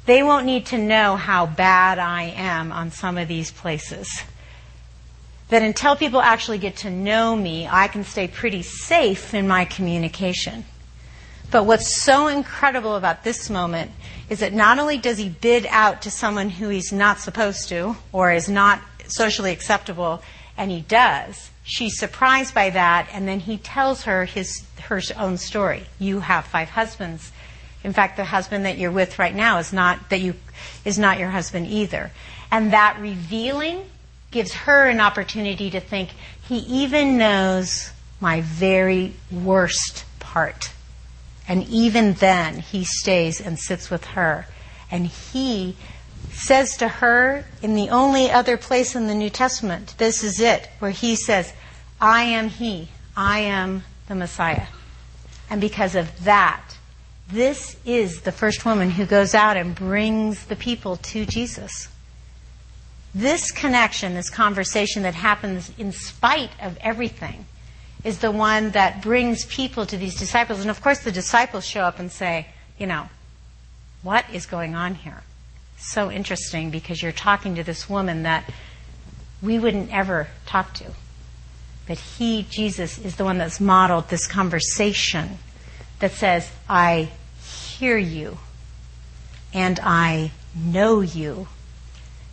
they 0.06 0.22
won't 0.22 0.46
need 0.46 0.64
to 0.66 0.78
know 0.78 1.16
how 1.16 1.44
bad 1.44 1.98
I 1.98 2.32
am 2.34 2.72
on 2.72 2.90
some 2.90 3.18
of 3.18 3.28
these 3.28 3.50
places. 3.50 4.08
That 5.50 5.60
until 5.60 5.96
people 5.96 6.22
actually 6.22 6.56
get 6.56 6.76
to 6.76 6.90
know 6.90 7.36
me, 7.36 7.68
I 7.70 7.88
can 7.88 8.04
stay 8.04 8.26
pretty 8.26 8.62
safe 8.62 9.34
in 9.34 9.46
my 9.46 9.66
communication. 9.66 10.64
But 11.50 11.64
what's 11.64 11.94
so 12.02 12.28
incredible 12.28 12.96
about 12.96 13.22
this 13.22 13.50
moment 13.50 13.90
is 14.30 14.40
that 14.40 14.54
not 14.54 14.78
only 14.78 14.96
does 14.96 15.18
he 15.18 15.28
bid 15.28 15.66
out 15.68 16.00
to 16.02 16.10
someone 16.10 16.48
who 16.48 16.70
he's 16.70 16.90
not 16.90 17.20
supposed 17.20 17.68
to 17.68 17.96
or 18.12 18.32
is 18.32 18.48
not 18.48 18.80
socially 19.08 19.52
acceptable, 19.52 20.22
and 20.56 20.70
he 20.70 20.82
does, 20.82 21.50
she's 21.64 21.98
surprised 21.98 22.54
by 22.54 22.70
that, 22.70 23.08
and 23.12 23.26
then 23.26 23.40
he 23.40 23.56
tells 23.58 24.04
her 24.04 24.24
his 24.24 24.64
her 24.82 25.00
own 25.16 25.38
story. 25.38 25.84
You 25.98 26.20
have 26.20 26.44
five 26.44 26.70
husbands. 26.70 27.32
In 27.82 27.92
fact, 27.92 28.16
the 28.16 28.24
husband 28.24 28.66
that 28.66 28.78
you're 28.78 28.90
with 28.90 29.18
right 29.18 29.34
now 29.34 29.58
is 29.58 29.72
not 29.72 30.10
that 30.10 30.20
you 30.20 30.34
is 30.84 30.98
not 30.98 31.18
your 31.18 31.30
husband 31.30 31.66
either. 31.66 32.10
And 32.50 32.72
that 32.72 32.98
revealing 33.00 33.84
gives 34.30 34.52
her 34.52 34.86
an 34.86 35.00
opportunity 35.00 35.70
to 35.70 35.80
think 35.80 36.10
he 36.46 36.58
even 36.58 37.18
knows 37.18 37.90
my 38.20 38.40
very 38.42 39.14
worst 39.30 40.04
part. 40.20 40.72
And 41.46 41.64
even 41.68 42.14
then, 42.14 42.58
he 42.58 42.84
stays 42.84 43.40
and 43.40 43.58
sits 43.58 43.90
with 43.90 44.04
her. 44.06 44.46
And 44.90 45.06
he 45.06 45.76
says 46.34 46.76
to 46.78 46.88
her 46.88 47.44
in 47.62 47.74
the 47.74 47.90
only 47.90 48.30
other 48.30 48.56
place 48.56 48.94
in 48.94 49.06
the 49.06 49.14
New 49.14 49.30
Testament, 49.30 49.94
this 49.98 50.22
is 50.22 50.40
it, 50.40 50.68
where 50.78 50.90
he 50.90 51.16
says, 51.16 51.52
I 52.00 52.22
am 52.22 52.48
he, 52.48 52.88
I 53.16 53.40
am 53.40 53.84
the 54.08 54.14
Messiah. 54.14 54.66
And 55.48 55.60
because 55.60 55.94
of 55.94 56.24
that, 56.24 56.62
this 57.28 57.76
is 57.84 58.22
the 58.22 58.32
first 58.32 58.64
woman 58.64 58.90
who 58.90 59.06
goes 59.06 59.34
out 59.34 59.56
and 59.56 59.74
brings 59.74 60.46
the 60.46 60.56
people 60.56 60.96
to 60.96 61.24
Jesus. 61.24 61.88
This 63.14 63.50
connection, 63.50 64.14
this 64.14 64.30
conversation 64.30 65.04
that 65.04 65.14
happens 65.14 65.72
in 65.78 65.92
spite 65.92 66.50
of 66.60 66.76
everything, 66.80 67.46
is 68.02 68.18
the 68.18 68.30
one 68.30 68.70
that 68.70 69.00
brings 69.00 69.46
people 69.46 69.86
to 69.86 69.96
these 69.96 70.18
disciples. 70.18 70.60
And 70.60 70.70
of 70.70 70.82
course, 70.82 70.98
the 70.98 71.12
disciples 71.12 71.64
show 71.64 71.82
up 71.82 71.98
and 71.98 72.12
say, 72.12 72.48
you 72.78 72.86
know, 72.86 73.08
what 74.02 74.26
is 74.32 74.44
going 74.44 74.74
on 74.74 74.96
here? 74.96 75.22
So 75.76 76.10
interesting 76.10 76.70
because 76.70 77.02
you're 77.02 77.12
talking 77.12 77.54
to 77.56 77.62
this 77.62 77.88
woman 77.88 78.22
that 78.22 78.50
we 79.42 79.58
wouldn't 79.58 79.92
ever 79.92 80.28
talk 80.46 80.74
to. 80.74 80.92
But 81.86 81.98
he, 81.98 82.46
Jesus, 82.48 82.98
is 82.98 83.16
the 83.16 83.24
one 83.24 83.38
that's 83.38 83.60
modeled 83.60 84.08
this 84.08 84.26
conversation 84.26 85.38
that 85.98 86.12
says, 86.12 86.50
I 86.68 87.10
hear 87.42 87.98
you 87.98 88.38
and 89.52 89.78
I 89.82 90.30
know 90.54 91.00
you. 91.00 91.48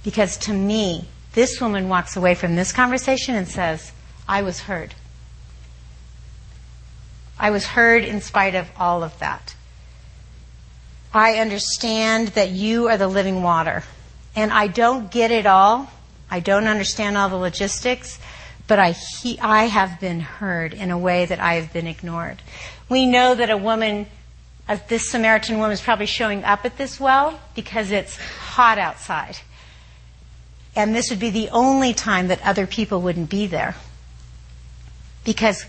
Because 0.03 0.37
to 0.37 0.53
me, 0.53 1.07
This 1.33 1.61
woman 1.61 1.87
walks 1.87 2.17
away 2.17 2.35
from 2.35 2.55
this 2.55 2.71
conversation 2.71 3.35
and 3.35 3.47
says, 3.47 3.91
I 4.27 4.41
was 4.41 4.61
heard. 4.61 4.95
I 7.39 7.51
was 7.51 7.65
heard 7.67 8.03
in 8.03 8.21
spite 8.21 8.53
of 8.53 8.69
all 8.77 9.03
of 9.03 9.17
that. 9.19 9.55
I 11.13 11.39
understand 11.39 12.29
that 12.29 12.51
you 12.51 12.87
are 12.87 12.97
the 12.97 13.07
living 13.07 13.43
water. 13.43 13.83
And 14.35 14.51
I 14.51 14.67
don't 14.67 15.11
get 15.11 15.31
it 15.31 15.45
all. 15.45 15.91
I 16.29 16.39
don't 16.39 16.67
understand 16.67 17.17
all 17.17 17.27
the 17.27 17.35
logistics, 17.35 18.17
but 18.67 18.79
I, 18.79 18.91
he, 18.91 19.37
I 19.39 19.65
have 19.65 19.99
been 19.99 20.21
heard 20.21 20.73
in 20.73 20.91
a 20.91 20.97
way 20.97 21.25
that 21.25 21.39
I 21.39 21.55
have 21.55 21.73
been 21.73 21.87
ignored. 21.87 22.41
We 22.87 23.05
know 23.05 23.35
that 23.35 23.49
a 23.49 23.57
woman, 23.57 24.07
uh, 24.69 24.77
this 24.87 25.11
Samaritan 25.11 25.57
woman 25.57 25.73
is 25.73 25.81
probably 25.81 26.05
showing 26.05 26.45
up 26.45 26.63
at 26.63 26.77
this 26.77 26.99
well 26.99 27.37
because 27.55 27.91
it's 27.91 28.15
hot 28.17 28.77
outside. 28.77 29.37
And 30.73 30.95
this 30.95 31.09
would 31.09 31.19
be 31.19 31.31
the 31.31 31.49
only 31.49 31.93
time 31.93 32.29
that 32.29 32.41
other 32.45 32.65
people 32.65 33.01
wouldn't 33.01 33.29
be 33.29 33.47
there. 33.47 33.75
Because 35.25 35.65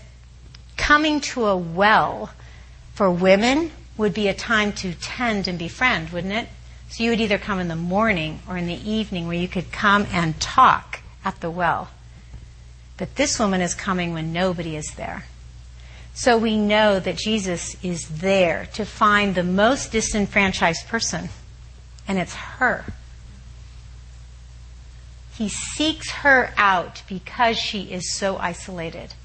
coming 0.77 1.19
to 1.21 1.45
a 1.47 1.57
well 1.57 2.29
for 2.93 3.11
women 3.11 3.71
would 3.97 4.13
be 4.13 4.27
a 4.27 4.33
time 4.33 4.73
to 4.73 4.93
tend 4.93 5.47
and 5.47 5.59
befriend, 5.59 6.09
wouldn't 6.09 6.33
it? 6.33 6.49
So 6.89 7.03
you 7.03 7.11
would 7.11 7.21
either 7.21 7.37
come 7.37 7.59
in 7.59 7.67
the 7.67 7.75
morning 7.75 8.39
or 8.47 8.57
in 8.57 8.67
the 8.67 8.89
evening 8.89 9.27
where 9.27 9.37
you 9.37 9.47
could 9.47 9.71
come 9.71 10.07
and 10.11 10.39
talk 10.39 11.01
at 11.25 11.41
the 11.41 11.49
well. 11.49 11.89
But 12.97 13.15
this 13.15 13.39
woman 13.39 13.61
is 13.61 13.73
coming 13.73 14.13
when 14.13 14.31
nobody 14.31 14.75
is 14.75 14.93
there. 14.95 15.25
So 16.13 16.37
we 16.37 16.57
know 16.57 16.99
that 16.99 17.17
Jesus 17.17 17.75
is 17.83 18.07
there 18.07 18.67
to 18.73 18.85
find 18.85 19.33
the 19.33 19.43
most 19.43 19.91
disenfranchised 19.91 20.87
person, 20.87 21.29
and 22.07 22.19
it's 22.19 22.35
her. 22.35 22.85
He 25.35 25.49
seeks 25.49 26.11
her 26.11 26.53
out 26.55 27.01
because 27.09 27.57
she 27.57 27.91
is 27.91 28.13
so 28.13 28.37
isolated. 28.37 29.15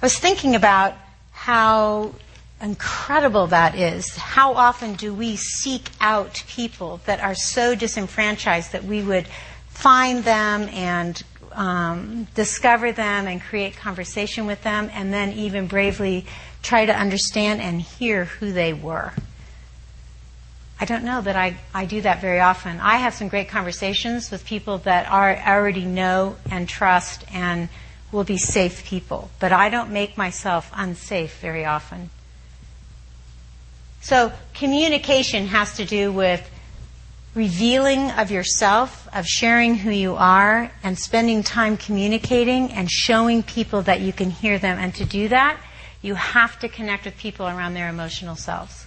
I 0.00 0.06
was 0.06 0.18
thinking 0.18 0.56
about 0.56 0.94
how 1.30 2.14
incredible 2.62 3.48
that 3.48 3.74
is. 3.74 4.16
How 4.16 4.54
often 4.54 4.94
do 4.94 5.12
we 5.12 5.36
seek 5.36 5.90
out 6.00 6.44
people 6.48 7.00
that 7.06 7.20
are 7.20 7.34
so 7.34 7.74
disenfranchised 7.74 8.72
that 8.72 8.84
we 8.84 9.02
would 9.02 9.26
find 9.68 10.22
them 10.22 10.68
and 10.70 11.20
um, 11.52 12.28
discover 12.34 12.92
them 12.92 13.26
and 13.26 13.42
create 13.42 13.76
conversation 13.76 14.46
with 14.46 14.62
them 14.62 14.88
and 14.92 15.12
then 15.12 15.32
even 15.32 15.66
bravely 15.66 16.24
try 16.62 16.86
to 16.86 16.96
understand 16.96 17.60
and 17.60 17.82
hear 17.82 18.26
who 18.26 18.52
they 18.52 18.72
were? 18.72 19.12
I 20.80 20.84
don't 20.84 21.04
know 21.04 21.20
that 21.20 21.36
I, 21.36 21.58
I 21.74 21.84
do 21.84 22.00
that 22.00 22.20
very 22.20 22.40
often. 22.40 22.80
I 22.80 22.96
have 22.96 23.14
some 23.14 23.28
great 23.28 23.48
conversations 23.48 24.30
with 24.30 24.44
people 24.44 24.78
that 24.78 25.08
are, 25.10 25.36
already 25.36 25.84
know 25.84 26.36
and 26.50 26.68
trust 26.68 27.24
and 27.32 27.68
will 28.10 28.24
be 28.24 28.36
safe 28.36 28.84
people, 28.84 29.30
but 29.38 29.52
I 29.52 29.68
don't 29.68 29.90
make 29.90 30.16
myself 30.16 30.70
unsafe 30.74 31.38
very 31.40 31.64
often. 31.64 32.10
So 34.02 34.32
communication 34.52 35.46
has 35.46 35.76
to 35.76 35.84
do 35.84 36.12
with 36.12 36.48
revealing 37.34 38.10
of 38.10 38.32
yourself, 38.32 39.08
of 39.14 39.26
sharing 39.26 39.76
who 39.76 39.90
you 39.90 40.16
are, 40.16 40.72
and 40.82 40.98
spending 40.98 41.44
time 41.44 41.76
communicating 41.76 42.72
and 42.72 42.90
showing 42.90 43.44
people 43.44 43.82
that 43.82 44.00
you 44.00 44.12
can 44.12 44.30
hear 44.30 44.58
them. 44.58 44.78
And 44.78 44.92
to 44.96 45.04
do 45.04 45.28
that, 45.28 45.56
you 46.02 46.16
have 46.16 46.58
to 46.58 46.68
connect 46.68 47.04
with 47.04 47.16
people 47.16 47.46
around 47.46 47.74
their 47.74 47.88
emotional 47.88 48.34
selves. 48.34 48.86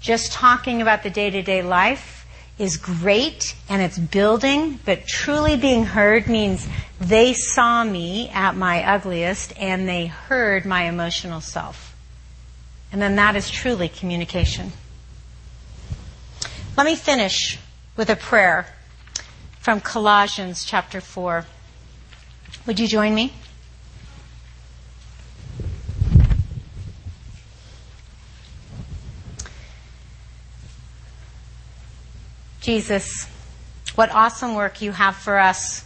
Just 0.00 0.32
talking 0.32 0.82
about 0.82 1.04
the 1.04 1.10
day 1.10 1.30
to 1.30 1.40
day 1.40 1.62
life 1.62 2.26
is 2.58 2.76
great 2.76 3.54
and 3.68 3.80
it's 3.80 3.98
building, 3.98 4.80
but 4.84 5.06
truly 5.06 5.56
being 5.56 5.84
heard 5.84 6.26
means 6.26 6.66
they 7.00 7.34
saw 7.34 7.84
me 7.84 8.28
at 8.30 8.56
my 8.56 8.82
ugliest 8.82 9.52
and 9.56 9.88
they 9.88 10.06
heard 10.06 10.66
my 10.66 10.82
emotional 10.82 11.40
self. 11.40 11.89
And 12.92 13.00
then 13.00 13.16
that 13.16 13.36
is 13.36 13.50
truly 13.50 13.88
communication. 13.88 14.72
Let 16.76 16.86
me 16.86 16.96
finish 16.96 17.58
with 17.96 18.10
a 18.10 18.16
prayer 18.16 18.66
from 19.60 19.80
Colossians 19.80 20.64
chapter 20.64 21.00
4. 21.00 21.44
Would 22.66 22.80
you 22.80 22.88
join 22.88 23.14
me? 23.14 23.32
Jesus, 32.60 33.26
what 33.94 34.10
awesome 34.10 34.54
work 34.54 34.82
you 34.82 34.92
have 34.92 35.16
for 35.16 35.38
us. 35.38 35.84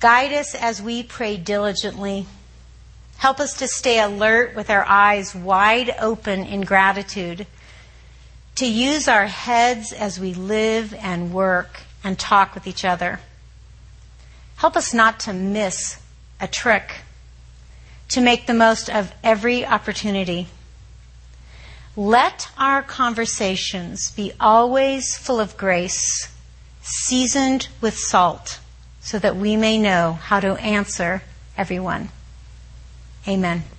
Guide 0.00 0.32
us 0.32 0.54
as 0.54 0.80
we 0.80 1.02
pray 1.02 1.36
diligently 1.36 2.26
Help 3.18 3.40
us 3.40 3.54
to 3.54 3.66
stay 3.66 3.98
alert 3.98 4.54
with 4.54 4.70
our 4.70 4.84
eyes 4.84 5.34
wide 5.34 5.94
open 6.00 6.44
in 6.44 6.62
gratitude, 6.62 7.46
to 8.56 8.66
use 8.66 9.08
our 9.08 9.26
heads 9.26 9.92
as 9.92 10.20
we 10.20 10.34
live 10.34 10.94
and 10.94 11.32
work 11.32 11.80
and 12.04 12.18
talk 12.18 12.54
with 12.54 12.66
each 12.66 12.84
other. 12.84 13.20
Help 14.56 14.76
us 14.76 14.94
not 14.94 15.20
to 15.20 15.32
miss 15.32 16.00
a 16.40 16.46
trick, 16.46 16.96
to 18.08 18.20
make 18.20 18.46
the 18.46 18.54
most 18.54 18.88
of 18.88 19.12
every 19.24 19.66
opportunity. 19.66 20.48
Let 21.96 22.50
our 22.58 22.82
conversations 22.82 24.10
be 24.10 24.32
always 24.38 25.16
full 25.16 25.40
of 25.40 25.56
grace, 25.56 26.32
seasoned 26.82 27.68
with 27.80 27.96
salt, 27.96 28.60
so 29.00 29.18
that 29.18 29.36
we 29.36 29.56
may 29.56 29.78
know 29.78 30.12
how 30.12 30.40
to 30.40 30.54
answer 30.56 31.22
everyone. 31.56 32.10
Amen. 33.28 33.75